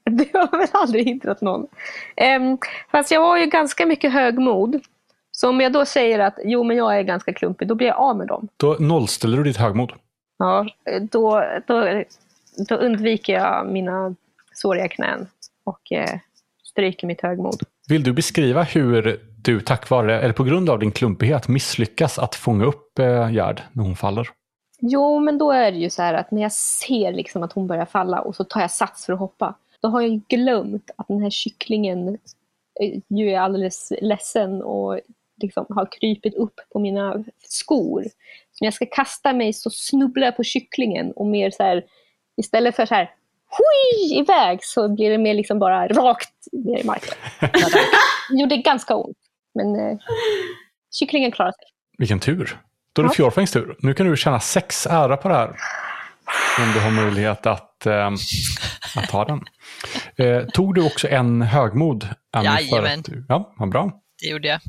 [0.09, 1.67] Det har väl aldrig hindrat någon.
[2.41, 2.57] Um,
[2.91, 4.81] fast jag har ju ganska mycket högmod.
[5.31, 7.97] Så om jag då säger att jo, men jag är ganska klumpig, då blir jag
[7.97, 8.47] av med dem.
[8.57, 9.91] Då nollställer du ditt högmod.
[10.37, 10.67] Ja,
[11.11, 12.03] då, då,
[12.69, 14.15] då undviker jag mina
[14.53, 15.27] såriga knän
[15.63, 16.19] och eh,
[16.63, 17.63] stryker mitt högmod.
[17.87, 22.35] Vill du beskriva hur du tack vare, eller på grund av din klumpighet, misslyckas att
[22.35, 24.29] fånga upp eh, Gerd när hon faller?
[24.79, 27.67] Jo, men då är det ju så här att när jag ser liksom att hon
[27.67, 30.91] börjar falla och så tar jag sats för att hoppa, då har jag ju glömt
[30.95, 32.07] att den här kycklingen
[32.81, 34.99] eh, ju är alldeles ledsen och
[35.41, 38.03] liksom har krypit upp på mina skor.
[38.51, 41.85] Så när jag ska kasta mig så snubblar jag på kycklingen och mer så här,
[42.37, 43.11] istället för så här
[43.57, 47.13] hui, iväg så blir det mer liksom bara rakt ner i marken.
[48.29, 49.17] Det gjorde ganska ont,
[49.53, 49.97] men eh,
[50.91, 51.67] kycklingen klarade sig.
[51.97, 52.59] Vilken tur.
[52.95, 53.13] Då är det Ja.
[53.13, 53.75] Fjorfangs tur.
[53.79, 55.47] Nu kan du tjäna sex ära på det här.
[56.59, 58.11] Om du har möjlighet att, eh,
[58.95, 59.41] att ta den.
[60.27, 62.09] Eh, tog du också en högmod?
[62.33, 63.01] Annie, Jajamän.
[63.01, 63.91] du- Ja, vad bra.
[64.21, 64.59] Det gjorde jag.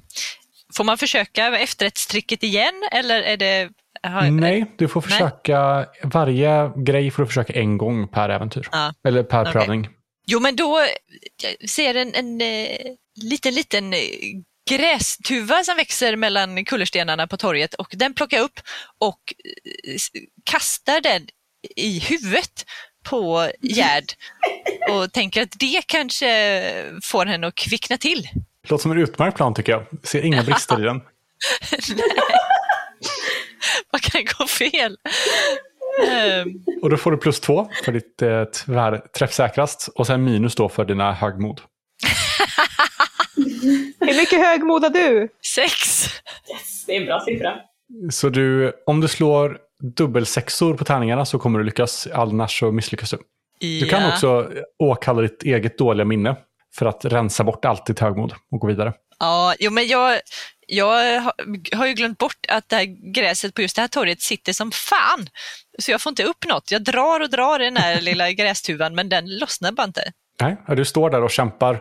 [0.77, 3.69] Får man försöka efterrättstricket igen eller är det...
[4.03, 5.87] Har, Nej, du får försöka.
[6.03, 8.69] Varje grej får du försöka en gång per äventyr.
[8.73, 8.95] Ja.
[9.09, 9.53] Eller per Okej.
[9.53, 9.89] prövning.
[10.27, 10.81] Jo, men då
[11.61, 12.77] jag ser en, en eh,
[13.23, 13.99] liten, liten eh,
[14.71, 18.61] grästuva som växer mellan kullerstenarna på torget och den plockar jag upp
[18.99, 19.35] och
[19.89, 19.95] eh,
[20.45, 21.27] kastar den
[21.77, 22.67] i huvudet
[23.05, 24.05] på Gerd
[24.91, 28.29] och tänker att det kanske får henne att kvickna till.
[28.69, 29.87] Låter som en utmärkt plan tycker jag.
[30.03, 31.01] Ser inga brister i den.
[33.91, 34.97] Vad kan gå fel?
[36.09, 36.49] Ehm,
[36.83, 40.69] Och då får du plus två för ditt eh, tvär, träffsäkrast och sen minus då
[40.69, 41.61] för dina högmod.
[44.01, 45.29] Hur mycket högmod har du?
[45.55, 46.05] sex.
[46.53, 47.53] Yes, det är en bra siffra.
[48.11, 49.59] Så du, om du slår
[49.97, 53.19] dubbelsexor på tärningarna så kommer du lyckas, annars så misslyckas du.
[53.81, 54.09] Du kan Ja.
[54.13, 56.37] också åkalla ditt eget dåliga minne
[56.75, 58.93] för att rensa bort allt ditt högmod och gå vidare.
[59.19, 60.21] Ja, jo, men jag,
[60.67, 60.87] jag
[61.21, 61.33] har,
[61.77, 64.71] har ju glömt bort att det här gräset på just det här torget sitter som
[64.71, 65.29] fan.
[65.79, 66.71] Så jag får inte upp något.
[66.71, 70.13] Jag drar och drar i den här lilla grästuvan men den lossnar bara inte.
[70.41, 71.81] Nej, du står där och kämpar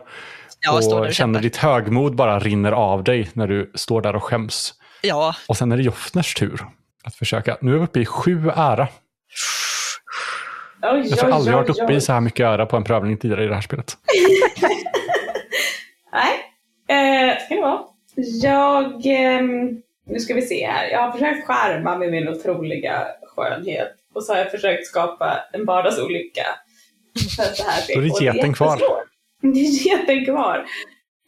[0.66, 4.22] Jag och, och känner ditt högmod bara rinner av dig när du står där och
[4.22, 4.74] skäms.
[5.02, 6.66] Ja, Och sen är det Joffners tur
[7.04, 7.56] att försöka.
[7.60, 8.88] Nu är vi uppe i sju ära.
[10.82, 13.44] Oj, Jag har aldrig varit uppe i så här mycket ära på en prövning tidigare
[13.44, 13.96] i det här spelet.
[16.12, 17.80] Nej, eh, ska det vara.
[18.42, 20.88] Jag, ehm, nu ska vi se här.
[20.90, 23.06] Jag har försökt skärma med min otroliga
[23.36, 23.92] skönhet.
[24.14, 26.46] Och så har jag försökt skapa en vardagsolycka.
[27.36, 28.80] För att det här ska Då är det geten kvar.
[29.54, 30.64] Det är geten kvar.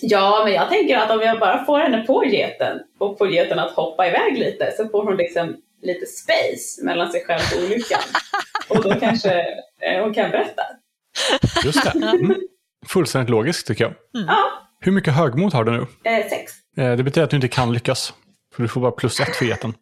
[0.00, 3.58] Ja, men jag tänker att om jag bara får henne på geten och får geten
[3.58, 8.00] att hoppa iväg lite så får hon liksom lite space mellan sig själv och olyckan.
[8.68, 9.40] Och då kanske
[9.80, 10.62] eh, hon kan berätta.
[11.64, 12.06] Just det.
[12.06, 12.34] Mm.
[12.88, 13.94] Fullständigt logiskt tycker jag.
[14.26, 14.50] Ja,
[14.80, 15.86] Hur mycket högmod har du nu?
[16.10, 16.52] eh, sex.
[16.76, 18.14] Eh, Det betyder att du inte kan lyckas.
[18.54, 19.74] För du får bara plus ett för geten.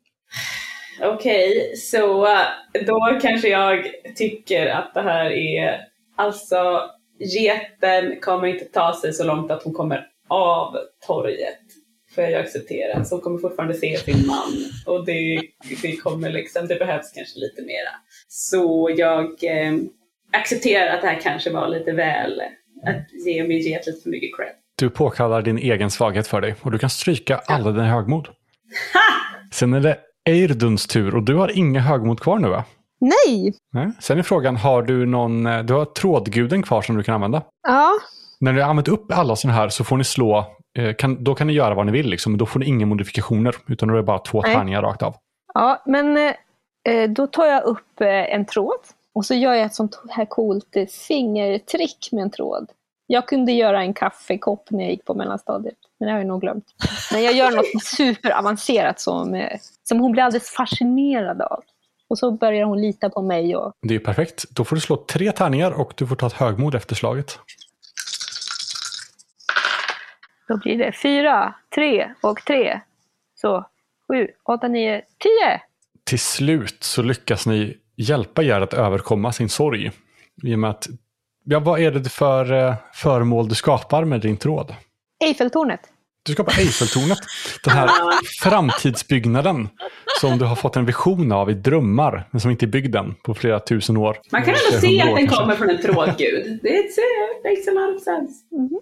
[1.03, 2.39] Okej, så eh,
[2.87, 5.80] då kanske jag tycker att det här är,
[6.16, 6.82] alltså
[7.18, 11.58] geten kommer inte ta sig så långt att hon kommer av torget.
[12.14, 13.04] Får jag acceptera.
[13.04, 14.52] Så hon kommer fortfarande se sin man
[14.86, 15.42] och det,
[15.82, 17.90] det kommer liksom, det behövs kanske lite mera.
[18.28, 19.74] Så jag eh,
[20.32, 22.40] accepterar att det här kanske var lite väl,
[22.86, 24.52] att ge min get lite för mycket cred.
[24.78, 28.28] Du påkallar din egen svaghet för dig och du kan stryka alla dina högmod.
[29.52, 29.98] Sen är det
[30.28, 32.64] Eirduns tur och du har inga högmod kvar nu va?
[32.99, 33.55] Nej!
[33.72, 33.90] Nej.
[34.01, 37.42] Sen är frågan, har du någon, eh, du har trådguden kvar som du kan använda?
[37.68, 37.90] Ja,
[38.40, 40.44] När ni har använt upp alla sådana här så får ni slå,
[40.78, 42.86] eh, kan, då kan ni göra vad ni vill liksom, men då får ni inga
[42.86, 45.16] modifikationer utan då är det bara två tärningar rakt av.
[45.55, 46.16] ja men
[46.88, 48.78] eh, då tar jag upp en tråd
[49.14, 50.76] och så gör jag ett sånt här coolt
[51.09, 52.70] fingertrick med en tråd.
[53.07, 56.40] Jag kunde göra en kaffekopp när jag gick på mellanstadiet, men det har jag nog
[56.40, 56.64] glömt.
[57.12, 59.49] Men jag gör något superavancerat som,
[59.88, 61.62] som hon blir alldeles fascinerad av.
[62.09, 64.44] Och så börjar hon lita på mig och Det är ju perfekt.
[64.50, 67.38] Då får du slå tre tärningar och du får ta ett högmod efter slaget.
[70.48, 72.80] Då blir det fyra, tre och tre.
[73.34, 73.66] Så
[74.09, 75.61] sju, åtta, nio, tio!
[76.04, 79.90] Till slut så lyckas ni hjälpa Gerd att överkomma sin sorg.
[80.42, 80.86] I och med att,
[81.44, 84.74] ja, vad är det för eh, föremål du skapar med din tråd?
[85.24, 85.80] Eiffeltornet.
[86.27, 87.18] Du skapar Eiffeltornet.
[87.64, 87.91] Den här
[88.41, 89.68] framtidsbyggnaden
[90.20, 93.14] som du har fått en vision av i drömmar, men som inte är byggd än
[93.14, 94.16] på flera tusen år.
[94.33, 96.61] Man kan ändå se hundra att den kommer från en trådgud.
[96.62, 96.70] Det
[97.45, 98.35] makes a lot of sense.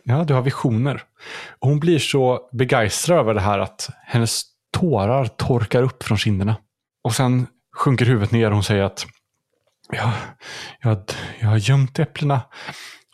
[0.05, 1.03] Ja, du har visioner.
[1.59, 4.43] Och hon blir så begeistrad över det här att hennes
[4.73, 6.57] tårar torkar upp från kinderna.
[7.05, 9.07] Och sen sjunker huvudet ner och hon säger att
[9.93, 10.11] jag,
[10.81, 10.99] jag,
[11.41, 12.41] jag har gömt äpplena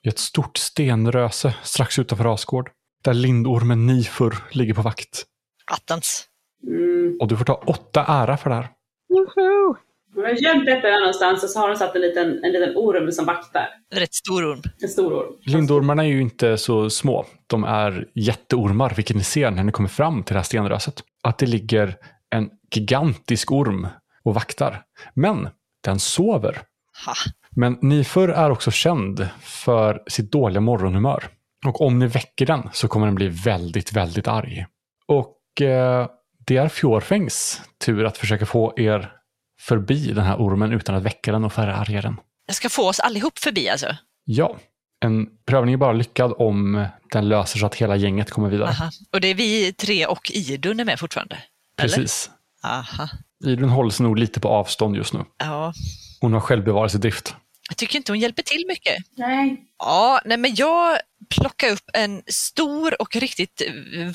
[0.02, 2.70] i ett stort stenröse strax utanför Asgård.
[3.02, 5.24] Där lindormen Nifur ligger på vakt.
[5.66, 6.26] Attans.
[6.66, 7.16] Mm.
[7.20, 8.68] Och du får ta åtta ära för det här.
[9.08, 9.76] Woho!
[10.14, 13.12] Hon har gömt äpplena någonstans och så har hon satt en liten, en liten orm
[13.12, 13.68] som vaktar.
[13.94, 14.62] Rätt stor orm.
[14.82, 15.32] En stor orm.
[15.46, 17.26] Lindormarna är ju inte så små.
[17.46, 21.02] De är jätteormar, vilket ni ser när ni kommer fram till det här stenröset.
[21.22, 21.96] Att det ligger
[22.30, 23.86] en gigantisk orm
[24.24, 24.82] och vaktar.
[25.14, 25.48] Men
[25.84, 26.62] den sover.
[27.06, 27.14] Ha.
[27.56, 31.28] Men Nifur är också känd för sitt dåliga morgonhumör.
[31.66, 34.66] Och om ni väcker den så kommer den bli väldigt, väldigt arg.
[35.06, 36.08] Och eh,
[36.46, 39.12] det är Fjorfängs tur att försöka få er
[39.60, 42.20] förbi den här ormen utan att väcka den och förarga den.
[42.46, 43.96] Jag ska få oss allihop förbi alltså?
[44.24, 44.56] Ja,
[45.04, 48.68] en prövning är bara lyckad om den löser så att hela gänget kommer vidare.
[48.68, 48.90] Aha.
[49.12, 51.34] Och det är vi tre och Idun är med fortfarande?
[51.34, 51.88] Eller?
[51.88, 52.30] Precis.
[52.64, 53.08] Aha.
[53.44, 55.24] Idun håller sig nog lite på avstånd just nu.
[55.38, 55.72] Ja.
[56.20, 57.36] Hon har självbevarelsedrift.
[57.70, 58.96] Jag tycker inte hon hjälper till mycket.
[59.16, 59.56] Nej.
[59.78, 60.98] Ja, nej men jag
[61.34, 63.62] plockar upp en stor och riktigt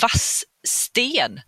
[0.02, 1.40] vass sten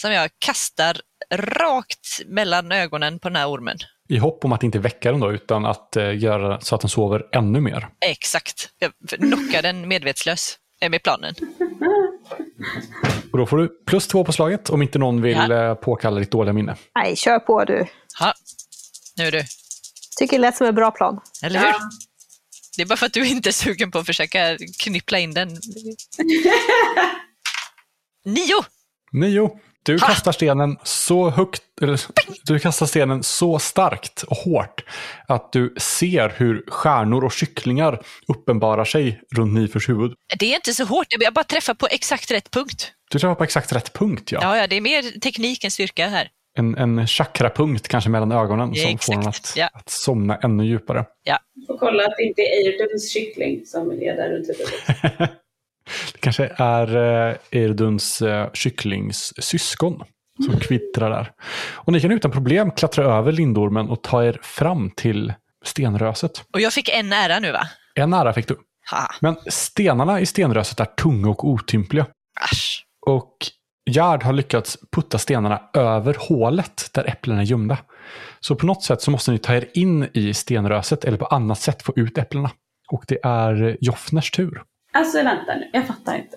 [0.00, 1.00] som jag kastar
[1.34, 3.78] rakt mellan ögonen på den här ormen.
[4.08, 6.90] I hopp om att inte väcka den då, utan att eh, göra så att den
[6.90, 7.88] sover ännu mer.
[8.00, 8.68] Exakt.
[8.78, 11.34] Jag knockar den medvetslös, är med planen.
[13.32, 15.68] Och då får du plus två på slaget om inte någon vill Ja.
[15.70, 16.76] eh, påkalla ditt dåliga minne.
[16.94, 17.86] Nej, kör på du.
[18.20, 18.32] Ha.
[19.16, 19.42] Nu du,
[20.18, 21.20] Tycker det lät som en bra plan.
[21.42, 21.66] eller hur?
[21.66, 21.80] Ja.
[22.76, 25.48] Det är bara för att du inte är sugen på att försöka knyppla in den.
[28.24, 28.64] Nio!
[29.12, 29.50] Nio.
[29.82, 30.06] Du Ha!
[30.08, 32.00] kastar stenen så högt, eller
[32.44, 34.84] du kastar stenen så starkt och hårt
[35.28, 40.12] att du ser hur stjärnor och kycklingar uppenbarar sig runt Nifers huvud.
[40.38, 42.92] Det är inte så hårt, jag bara träffar på exakt rätt punkt.
[43.10, 44.38] Du träffar på exakt rätt punkt, ja.
[44.42, 46.28] Ja, ja, det är mer teknik än styrka här.
[46.56, 49.68] En, en chakrapunkt kanske mellan ögonen Ja, som får den exakt, att, ja.
[49.72, 51.04] att somna ännu djupare.
[51.66, 55.30] Får kolla att det inte är Eirduns kyckling som är där runt huvudet.
[56.12, 60.02] Det kanske är eh, Erduns eh, kycklings syskon
[60.46, 61.32] som kvittrar där.
[61.72, 65.32] Och ni kan utan problem klättra över lindormen och ta er fram till
[65.64, 66.44] stenröset.
[66.52, 67.68] Och jag fick en ära nu va?
[67.94, 68.56] En ära fick du.
[68.90, 72.06] Ha, Men stenarna i stenröset är tunga och otympliga.
[72.40, 72.84] asch.
[73.06, 73.36] Och
[73.90, 77.78] Gerd har lyckats putta stenarna över hålet där äpplena är gömda.
[78.40, 81.58] Så på något sätt så måste ni ta er in i stenröset eller på annat
[81.58, 82.50] sätt få ut äpplena.
[82.92, 84.62] Och det är Joffners tur.
[84.92, 86.36] Alltså vänta nu, jag fattar inte.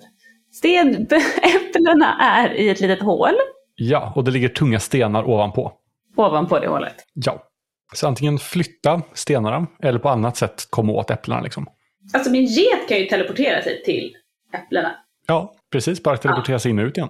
[0.52, 3.34] Stenäpplena är i ett litet hål
[3.74, 5.72] Ja, och det ligger tunga stenar ovanpå.
[6.16, 6.94] ovanpå det hålet.
[7.14, 7.46] Ja.
[7.94, 11.40] Så antingen flytta stenarna eller på annat sätt komma åt äpplena.
[11.40, 11.66] Liksom.
[12.14, 14.12] Alltså min get kan ju teleportera sig till
[14.54, 14.92] äpplena.
[15.26, 16.02] Ja, precis.
[16.02, 17.08] Bara teleportera sig in och ut igen.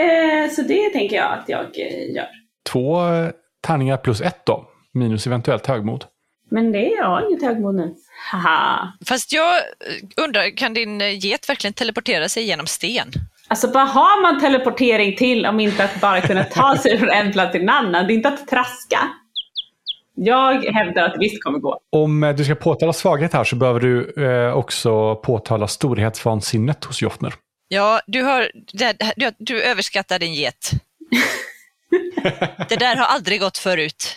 [0.00, 2.28] Eh, så det tänker jag att jag eh, gör.
[2.72, 3.30] Två eh,
[3.60, 4.64] tärningar plus ett då.
[4.94, 6.04] Minus eventuellt högmod.
[6.50, 7.94] Men det jag har inget högmod nu.
[8.32, 8.92] Haha.
[9.08, 9.54] Fast jag
[10.16, 13.08] undrar, kan din get verkligen teleportera sig genom sten?
[13.48, 17.32] Alltså vad har man teleportering till om inte att bara kunna ta sig från en
[17.32, 18.06] plats till en annan?
[18.06, 18.98] Det är inte att traska.
[20.14, 21.80] Jag hävdar att det visst kommer gå.
[21.90, 27.34] Om du ska påtala svaghet här så behöver du eh, också påtala storhetsvansinnet hos Joffner.
[27.72, 28.50] Ja, du, har,
[29.16, 30.70] du, du överskattar din get.
[32.68, 34.16] Det där har aldrig gått förut.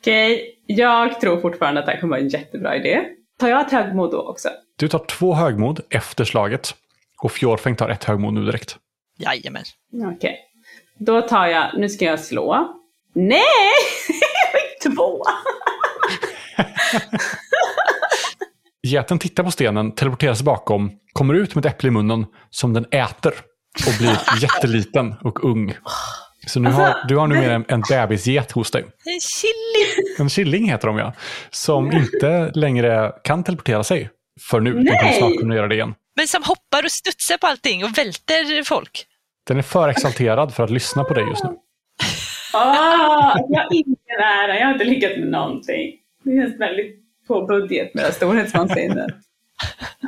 [0.00, 3.04] Okej, jag tror fortfarande att det här kommer vara en jättebra idé.
[3.38, 4.48] Tar jag ett högmod då också?
[4.76, 6.74] Du tar två högmod efter slaget.
[7.18, 8.76] Och Fjorfäng tar ett högmod nu direkt.
[9.18, 9.64] Jajamän.
[10.16, 10.38] Okej.
[10.98, 12.76] Då tar jag, nu ska jag slå.
[13.14, 13.40] Nej!
[14.08, 15.22] Jag fick två!
[18.82, 22.72] Geten tittar på stenen, teleporterar sig bakom, kommer ut med ett äpple i munnen som
[22.72, 23.32] den äter
[23.86, 25.74] och blir jätteliten och ung.
[26.46, 28.82] Så nu Alltså, har, du har numera en, en bebisget hos dig.
[28.82, 30.16] En killing!
[30.18, 31.12] En killing heter de ja.
[31.50, 34.10] Som inte längre kan teleportera sig.
[34.40, 34.72] För nu.
[34.72, 35.18] Den kommer Nej.
[35.18, 35.94] snart kunna göra det igen.
[36.16, 39.06] Men som hoppar och studsar på allting och välter folk.
[39.46, 41.50] Den är för exalterad för att lyssna på dig just nu.
[42.52, 45.92] Ah, jag har ingen ära, jag har inte lyckats med någonting.
[46.24, 46.99] Det känns väldigt
[47.30, 49.06] på budget med det här storhetsvansinnet.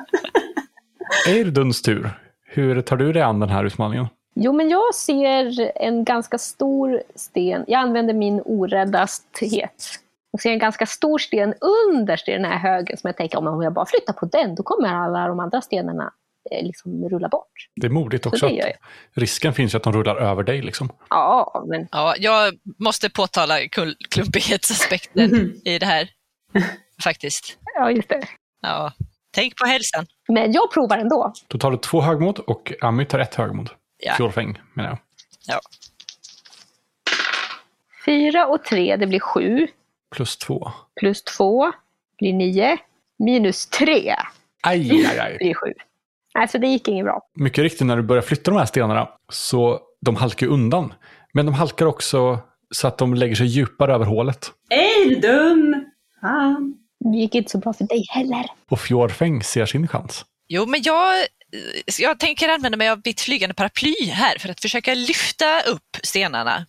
[1.29, 2.11] Eirduns tur.
[2.45, 4.07] Hur tar du dig an den här utmaningen?
[4.35, 7.65] Jo, men jag ser en ganska stor sten.
[7.69, 9.85] Jag använder min oräddasthet.
[10.33, 13.73] Och ser en ganska stor sten under den här högen som jag tänker om jag
[13.73, 16.13] bara flyttar på den, då kommer alla de andra stenarna
[16.51, 17.53] eh, liksom rulla bort.
[17.81, 18.49] Det är modigt Så också.
[18.49, 18.73] det att jag.
[19.23, 20.63] Risken finns ju att de rullar över dig.
[20.63, 20.89] Liksom.
[21.11, 23.55] Ja, men Ja, jag måste påtala
[24.11, 26.09] klumpighetsaspekten i det här.
[27.05, 27.59] Faktiskt.
[27.75, 28.27] ja, just det.
[28.63, 28.93] Ja.
[29.35, 30.07] Tänk på hälsan.
[30.29, 31.33] Men jag provar ändå.
[31.49, 33.71] Då tar du två högmod och Ami tar ett högmod.
[33.99, 34.15] Ja.
[34.15, 34.99] Fjorfäng menar jag.
[35.47, 35.61] Ja.
[38.05, 39.67] Fyra och tre, det blir sju.
[40.15, 40.73] Plus två.
[41.01, 41.73] Plus två
[42.19, 42.79] blir nio.
[43.19, 44.15] Minus tre
[44.63, 45.37] Aj, aj, aj.
[45.41, 45.73] blir sju.
[46.35, 47.21] Alltså det gick inget bra.
[47.35, 50.95] Mycket riktigt, när du börjar flytta de här stenarna så de halkar undan.
[51.33, 52.39] Men de halkar också
[52.71, 54.51] så att de lägger sig djupare över hålet.
[54.71, 55.85] Eildun!
[56.21, 56.75] Fan.
[57.05, 58.47] Det gick inte så bra för dig heller.
[58.71, 60.25] Och Fjorfäng ser sin chans.
[60.49, 61.27] Jo, men jag,
[61.99, 66.67] jag tänker använda mig av mitt flygande paraply här för att försöka lyfta upp stenarna.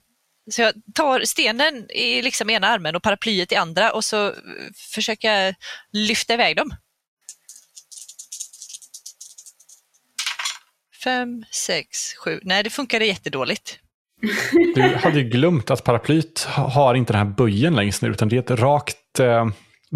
[0.52, 4.34] Så jag tar stenen i liksom ena armen och paraplyet i andra och så
[4.94, 5.56] försöker jag
[5.92, 6.76] lyfta iväg dem.
[11.04, 12.40] fem, sex, sju.
[12.44, 13.80] Nej, det funkade jättedåligt.
[14.76, 18.36] Du hade ju glömt att paraplyt har inte den här böjen längst ner, utan det
[18.36, 19.48] är ett rakt, eh,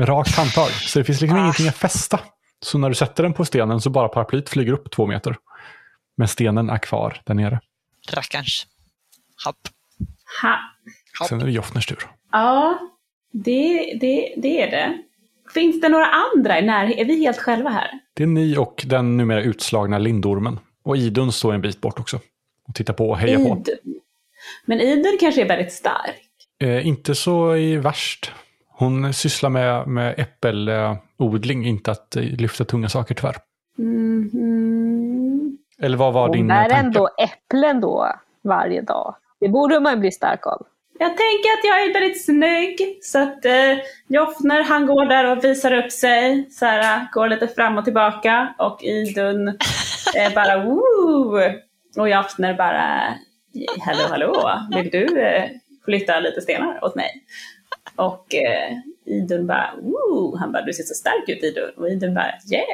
[0.05, 0.69] rakt handtag.
[0.69, 1.41] Så det finns liksom Ah.
[1.41, 2.19] ingenting att fästa.
[2.61, 5.35] Så när du sätter den på stenen så bara paraplyt flyger upp två meter.
[6.17, 7.59] Men stenen är kvar där nere.
[8.13, 8.67] Rackarns.
[9.45, 9.55] Hopp.
[10.41, 10.57] Ha.
[11.19, 11.27] Hopp.
[11.29, 11.97] Sen är det Joffners tur.
[12.31, 12.79] Ja,
[13.31, 14.97] det, det, det är det.
[15.53, 16.99] Finns det några andra i närheten?
[16.99, 17.89] Är vi helt själva här?
[18.13, 20.59] Det är ni och den numera utslagna lindormen.
[20.83, 22.19] Och Idun står en bit bort också.
[22.67, 23.43] Och tittar på och hejar på.
[23.43, 23.99] Idun.
[24.65, 26.21] Men Idun kanske är väldigt stark.
[26.59, 28.31] Eh, inte så i värst.
[28.79, 33.35] Hon sysslar med, med äppelodling, inte att lyfta tunga saker tyvärr.
[33.77, 35.57] Mhm.
[35.81, 36.75] Eller vad var Hon din bär tanke?
[36.75, 38.11] ändå äpplen då
[38.43, 39.15] varje dag.
[39.39, 40.65] Det borde man bli stark av.
[40.99, 42.99] Jag tänker att jag är väldigt snygg.
[43.01, 46.47] Så att eh, Joffner han går där och visar upp sig.
[46.51, 48.53] Så här, går lite fram och tillbaka.
[48.57, 51.39] Och Idun eh, bara woo!
[51.97, 53.13] Och Joffner bara
[53.79, 55.49] hallå hallå, vill du eh,
[55.85, 57.09] flytta lite stenar åt mig?
[57.97, 60.37] Och eh, Idun bara woo!
[60.37, 61.71] Han bara du ser så stark ut Idun.
[61.77, 62.65] Och Idun bara yeah!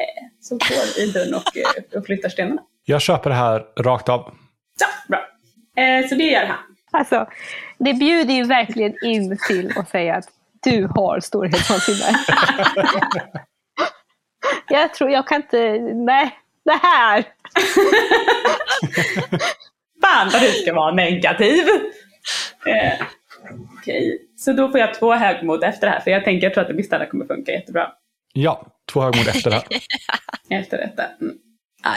[0.42, 2.62] Så går Idun och, eh, och flyttar stenarna.
[2.86, 4.34] Jag köper det här rakt av.
[4.80, 5.20] Så, bra.
[5.84, 6.58] Eh, så det gör han.
[6.92, 7.28] Alltså,
[7.78, 10.26] det bjuder ju verkligen in till att säga att
[10.64, 12.20] du har storhetsvansinne.
[14.70, 16.32] jag tror jag kan inte, nej,
[16.66, 17.26] det här.
[20.02, 21.68] Fan vad du ska vara negativ!
[22.66, 23.06] Eh,
[23.80, 26.62] Okej, så då får jag två högmod efter det här, för jag tänker jag tror
[26.62, 27.92] att det bistanda kommer funka jättebra
[28.34, 29.66] Ja, två högmod efter det här.
[30.60, 31.04] efter detta.
[31.22, 31.36] Mm.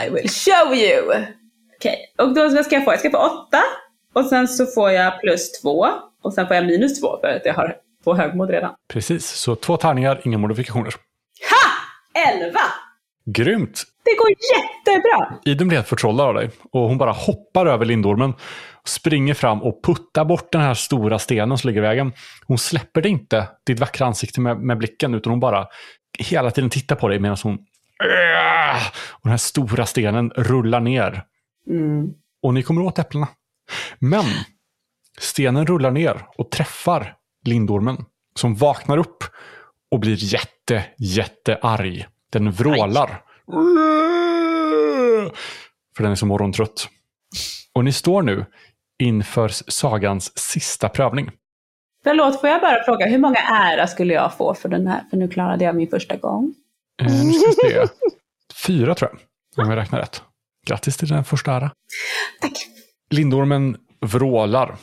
[0.05, 1.25] I will show you!
[1.77, 2.91] Okej, och då vad ska jag få?
[2.91, 3.63] Jag ska få åtta,
[4.13, 5.87] och sen så får jag plus två,
[6.23, 8.75] och sen får jag minus två för att jag har två högmod redan.
[8.87, 10.93] Precis, så två tärningar, inga modifikationer.
[11.49, 12.21] Ha!
[12.31, 12.59] Elva!
[13.25, 13.83] Grymt!
[14.03, 15.33] Det går jättebra!
[15.45, 18.33] Idun blir helt förtrollad av dig och hon bara hoppar över lindormen,
[18.87, 22.13] springer fram och puttar bort den här stora stenen som ligger i vägen.
[22.47, 25.67] Hon släpper det inte, ditt vackra ansikte med, med blicken, utan hon bara
[26.19, 27.53] hela tiden tittar på dig medan hon...
[29.09, 31.23] Och den här stora stenen rullar ner.
[31.69, 32.13] Mm.
[32.41, 33.27] Och ni kommer åt äpplena.
[33.99, 34.25] Men
[35.19, 37.15] stenen rullar ner och träffar
[37.45, 39.23] lindormen som vaknar upp
[39.91, 42.05] och blir jätte, jättearg.
[42.29, 43.21] Den vrålar.
[45.97, 46.89] För den är så morgontrött.
[47.73, 48.45] Och ni står nu
[48.99, 51.31] inför sagans sista prövning.
[52.03, 55.03] Förlåt, får jag bara fråga, hur många ära skulle jag få för den här?
[55.09, 56.53] För nu klarade jag min första gång.
[57.01, 57.87] Eh, nu ska vi se.
[58.67, 59.11] Fyra tror
[59.55, 60.21] jag, om jag räknar rätt.
[60.67, 61.71] Grattis till den första ära.
[62.41, 62.53] Tack!
[63.09, 64.75] Lindormen vrålar.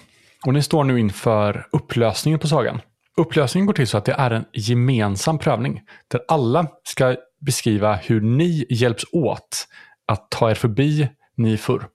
[0.46, 2.80] Och ni står nu inför upplösningen på sagan.
[3.16, 5.82] Upplösningen går till så att det är en gemensam prövning.
[6.08, 9.66] Där alla ska beskriva hur ni hjälps åt
[10.08, 11.86] att ta er förbi Nifur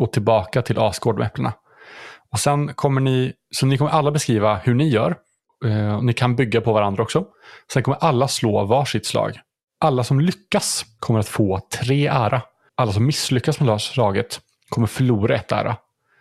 [0.00, 1.52] och tillbaka till Asgård med äpplena.
[2.32, 5.16] Och sen kommer ni, så ni kommer alla beskriva hur ni gör.
[5.64, 7.24] Eh, ni kan bygga på varandra också.
[7.72, 9.40] Sen kommer alla slå varsitt slag.
[9.80, 12.42] Alla som lyckas kommer att få tre ära.
[12.74, 15.76] Alla som misslyckas med slaget kommer förlora ett ära.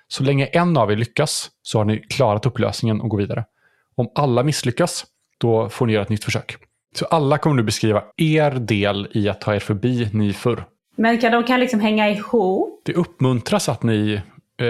[0.08, 3.46] Så länge en av er lyckas så har ni klarat upplösningen och går vidare.
[3.96, 5.06] Om alla misslyckas,
[5.38, 6.58] då får ni göra ett nytt försök.
[6.96, 10.64] Så alla kommer nu beskriva er del i att ta er förbi Nifur.
[10.96, 12.82] Men kan de kan liksom hänga ihop?
[12.86, 14.22] Det uppmuntras att ni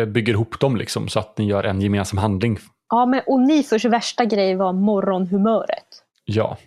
[0.07, 2.57] bygger ihop dem liksom, så att ni gör en gemensam handling.
[2.89, 5.85] Ja, men Onifurs värsta grej var morgonhumöret.
[6.25, 6.57] Ja,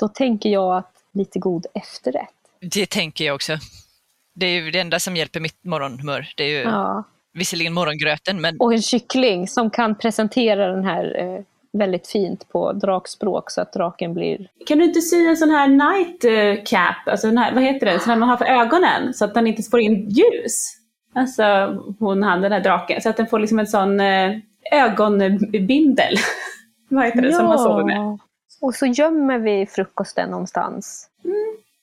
[0.00, 2.28] Då tänker jag att lite god efterrätt.
[2.60, 3.52] Det tänker jag också.
[4.34, 6.26] Det är ju det enda som hjälper mitt morgonhumör.
[6.36, 7.04] Det är ju Ja.
[7.32, 12.72] visserligen morgongröten, men Och en kyckling som kan presentera den här eh, väldigt fint på
[12.72, 14.48] drakspråk så att draken blir...
[14.66, 17.86] Kan du inte sy en sån här night eh, cap, alltså den här, vad heter
[17.86, 20.76] det, sån här man har för ögonen, så att den inte får in ljus?
[21.16, 21.44] Alltså
[21.98, 24.38] hon, han, den här draken, så att den får liksom en sån eh,
[24.72, 26.16] ögonbindel.
[26.88, 28.18] vad heter det, som man sover med.
[28.60, 31.08] Och så gömmer vi frukosten någonstans.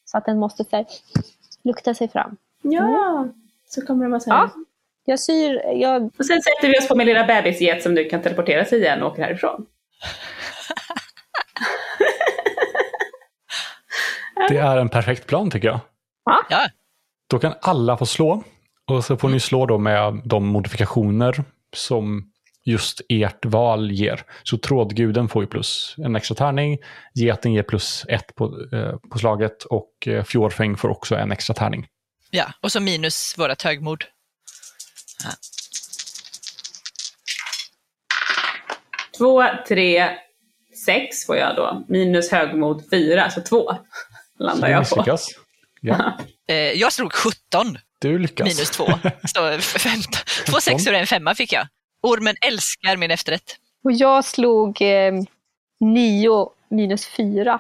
[0.05, 0.86] Så att den måste så här,
[1.63, 2.38] lukta sig fram.
[2.61, 3.27] Ja,
[3.69, 4.36] så kommer de att säga.
[4.36, 4.49] Ja.
[5.05, 8.21] Jag syr, jag, Och sen sätter vi oss på min lilla bebisget som nu kan
[8.21, 9.65] teleportera sig igen och åker härifrån.
[14.49, 15.79] det är en perfekt plan tycker jag.
[16.49, 16.67] ja,
[17.29, 18.43] Då kan alla få slå.
[18.93, 21.43] Och så får ni slå då med de modifikationer
[21.75, 22.31] som
[22.65, 24.23] just ert val ger.
[24.43, 26.77] Så trådguden får ju plus en extra tärning,
[27.13, 30.23] geten ger plus ett på, eh, på slaget och eh,
[30.77, 31.87] får också en extra tärning.
[32.31, 32.45] ja.
[32.61, 34.03] Och så minus vårat högmod.
[39.17, 40.09] Två, tre,
[40.85, 41.85] sex får jag då.
[41.87, 43.71] Minus högmod fyra, så två
[44.37, 45.17] Så landar det jag på.
[45.81, 46.19] Ja.
[46.47, 47.77] Eh, jag slog 17.
[48.10, 48.45] Du lyckas.
[48.47, 48.86] minus två.
[49.36, 50.22] Så f- femton.
[50.47, 51.68] Två sexor och en femma fick jag.
[52.04, 53.56] Ormen älskar min efterrätt.
[53.84, 55.14] Och jag slog eh,
[55.80, 57.60] nio minus fyra.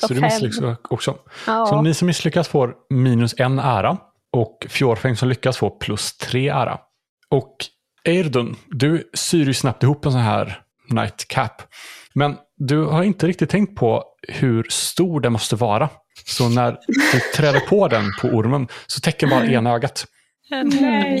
[0.00, 0.22] Så du fem.
[0.22, 1.18] misslyckas också.
[1.46, 1.66] Ja.
[1.66, 3.96] Så ni som misslyckas får minus en ära
[4.32, 6.78] och Fjordfäng som lyckas får plus tre ära.
[7.30, 7.56] Och
[8.04, 11.62] Eirdun, du syr ju snabbt ihop en sån här nightcap.
[12.14, 15.88] Men du har inte riktigt tänkt på hur stor den måste vara.
[16.26, 16.78] Så när
[17.12, 20.06] du träder på den på ormen så täcker bara ena ögat.
[20.50, 21.20] Nej.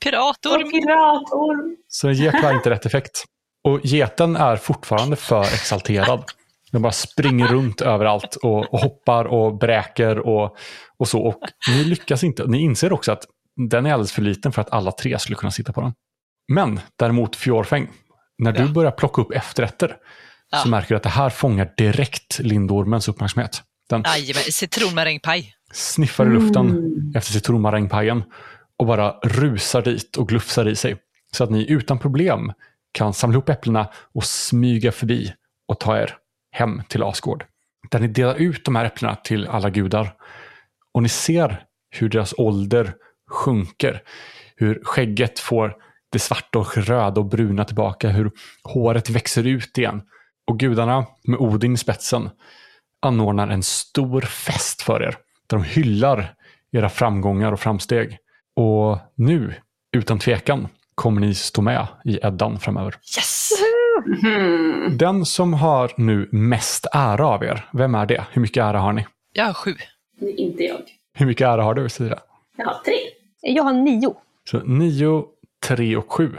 [0.00, 0.70] Piratorm.
[0.70, 1.76] Piratorm.
[1.88, 3.24] Så den ger tyvärr inte rätt effekt.
[3.64, 6.24] Och geten är fortfarande för exalterad.
[6.72, 10.56] Den bara springer runt överallt och, och hoppar och bräker och,
[10.96, 11.20] och så.
[11.22, 12.46] Och ni lyckas inte.
[12.46, 13.24] Ni inser också att
[13.70, 15.92] den är alldeles för liten för att alla tre skulle kunna sitta på den.
[16.52, 17.88] Men däremot Fjorfäng,
[18.38, 18.68] när du Ja.
[18.68, 19.96] börjar plocka upp efterrätter
[20.50, 20.58] Ja.
[20.58, 23.62] så märker du att det här fångar direkt lindormens uppmärksamhet.
[23.92, 25.54] Den Jajamän, citronmarängpaj.
[25.72, 27.12] sniffar i luften Mm.
[27.16, 28.24] efter citronmarängpajen
[28.76, 30.96] och bara rusar dit och glufsar i sig.
[31.32, 32.52] Så att ni utan problem
[32.92, 35.32] kan samla ihop äpplena och smyga förbi
[35.68, 36.16] och ta er
[36.52, 37.44] hem till Asgård.
[37.90, 40.14] Där ni delar ut de här äpplena till alla gudar.
[40.94, 42.94] Och ni ser hur deras ålder
[43.30, 44.02] sjunker.
[44.56, 45.74] Hur skägget får
[46.12, 48.08] det svarta och röda och bruna tillbaka.
[48.08, 48.30] Hur
[48.64, 50.02] håret växer ut igen.
[50.46, 52.30] Och gudarna med Odin i spetsen
[53.02, 55.16] anordnar en stor fest för er.
[55.46, 56.34] Där de hyllar
[56.72, 58.18] era framgångar och framsteg.
[58.56, 59.54] Och nu,
[59.92, 62.94] utan tvekan, kommer ni stå med i Eddan framöver.
[63.16, 63.50] Yes!
[64.06, 64.96] Mhm.
[64.98, 68.24] Den som har nu mest ära av er, vem är det?
[68.32, 69.06] Hur mycket ära har ni?
[69.32, 69.74] Jag har sju.
[70.20, 70.80] Det är inte jag.
[71.14, 72.18] Hur mycket ära har du, Sira?
[72.56, 72.94] Jag har tre.
[73.40, 74.14] Jag har nio.
[74.50, 75.24] Så 9,
[75.66, 76.32] 3 och 7.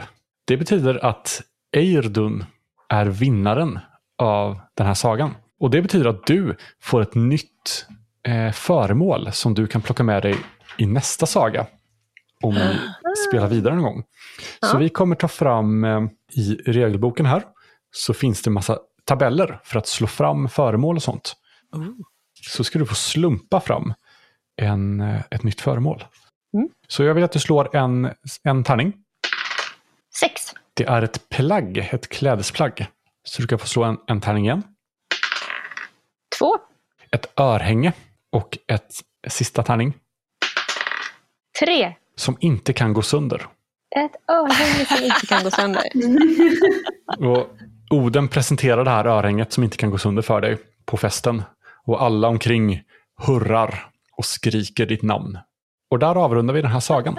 [0.44, 1.42] Det betyder att
[1.76, 2.44] Eirdun
[2.88, 3.78] är vinnaren
[4.18, 5.34] av den här sagan.
[5.60, 7.86] Och det betyder att du får ett nytt
[8.26, 10.36] eh, föremål som du kan plocka med dig
[10.78, 11.66] i nästa saga.
[12.42, 12.76] Om ni
[13.28, 14.04] spelar vidare någon gång.
[14.60, 14.78] Så Ja.
[14.78, 16.02] vi kommer ta fram eh,
[16.32, 17.42] i regelboken här
[17.90, 21.34] så finns det massa tabeller för att slå fram föremål och sånt.
[21.72, 21.86] Oh.
[22.54, 23.94] Så ska du få slumpa fram
[24.56, 26.04] en, eh, ett nytt föremål.
[26.54, 26.68] Mm.
[26.88, 28.10] Så jag vill att du slår en,
[28.42, 28.92] en tärning.
[30.20, 30.42] Sex.
[30.74, 32.86] Det är ett plagg, ett klädesplagg.
[33.24, 34.62] Så du kan få slå en, en tärning igen.
[36.38, 36.56] Två.
[37.10, 37.92] Ett örhänge
[38.32, 38.90] och ett
[39.28, 39.94] sista tärning
[41.60, 41.94] Tre.
[42.16, 43.46] som inte kan gå sönder.
[43.96, 45.82] Ett örhänge som inte kan gå sönder.
[47.30, 47.48] Och
[47.90, 51.42] Oden presenterar det här örhänget som inte kan gå sönder för dig på festen.
[51.86, 52.82] Och alla omkring
[53.26, 55.38] hurrar och skriker ditt namn.
[55.90, 57.18] Och där avrundar vi den här sagan.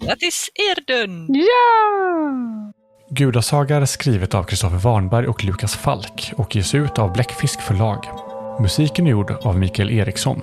[0.00, 1.26] Grattis Erdun!
[1.34, 2.72] Ja!
[3.12, 8.06] Gudasaga är skrivet av Kristoffer Warnberg och Lukas Falk och ges ut av Bläckfisk förlag.
[8.60, 10.42] Musiken är gjord av Mikael Eriksson.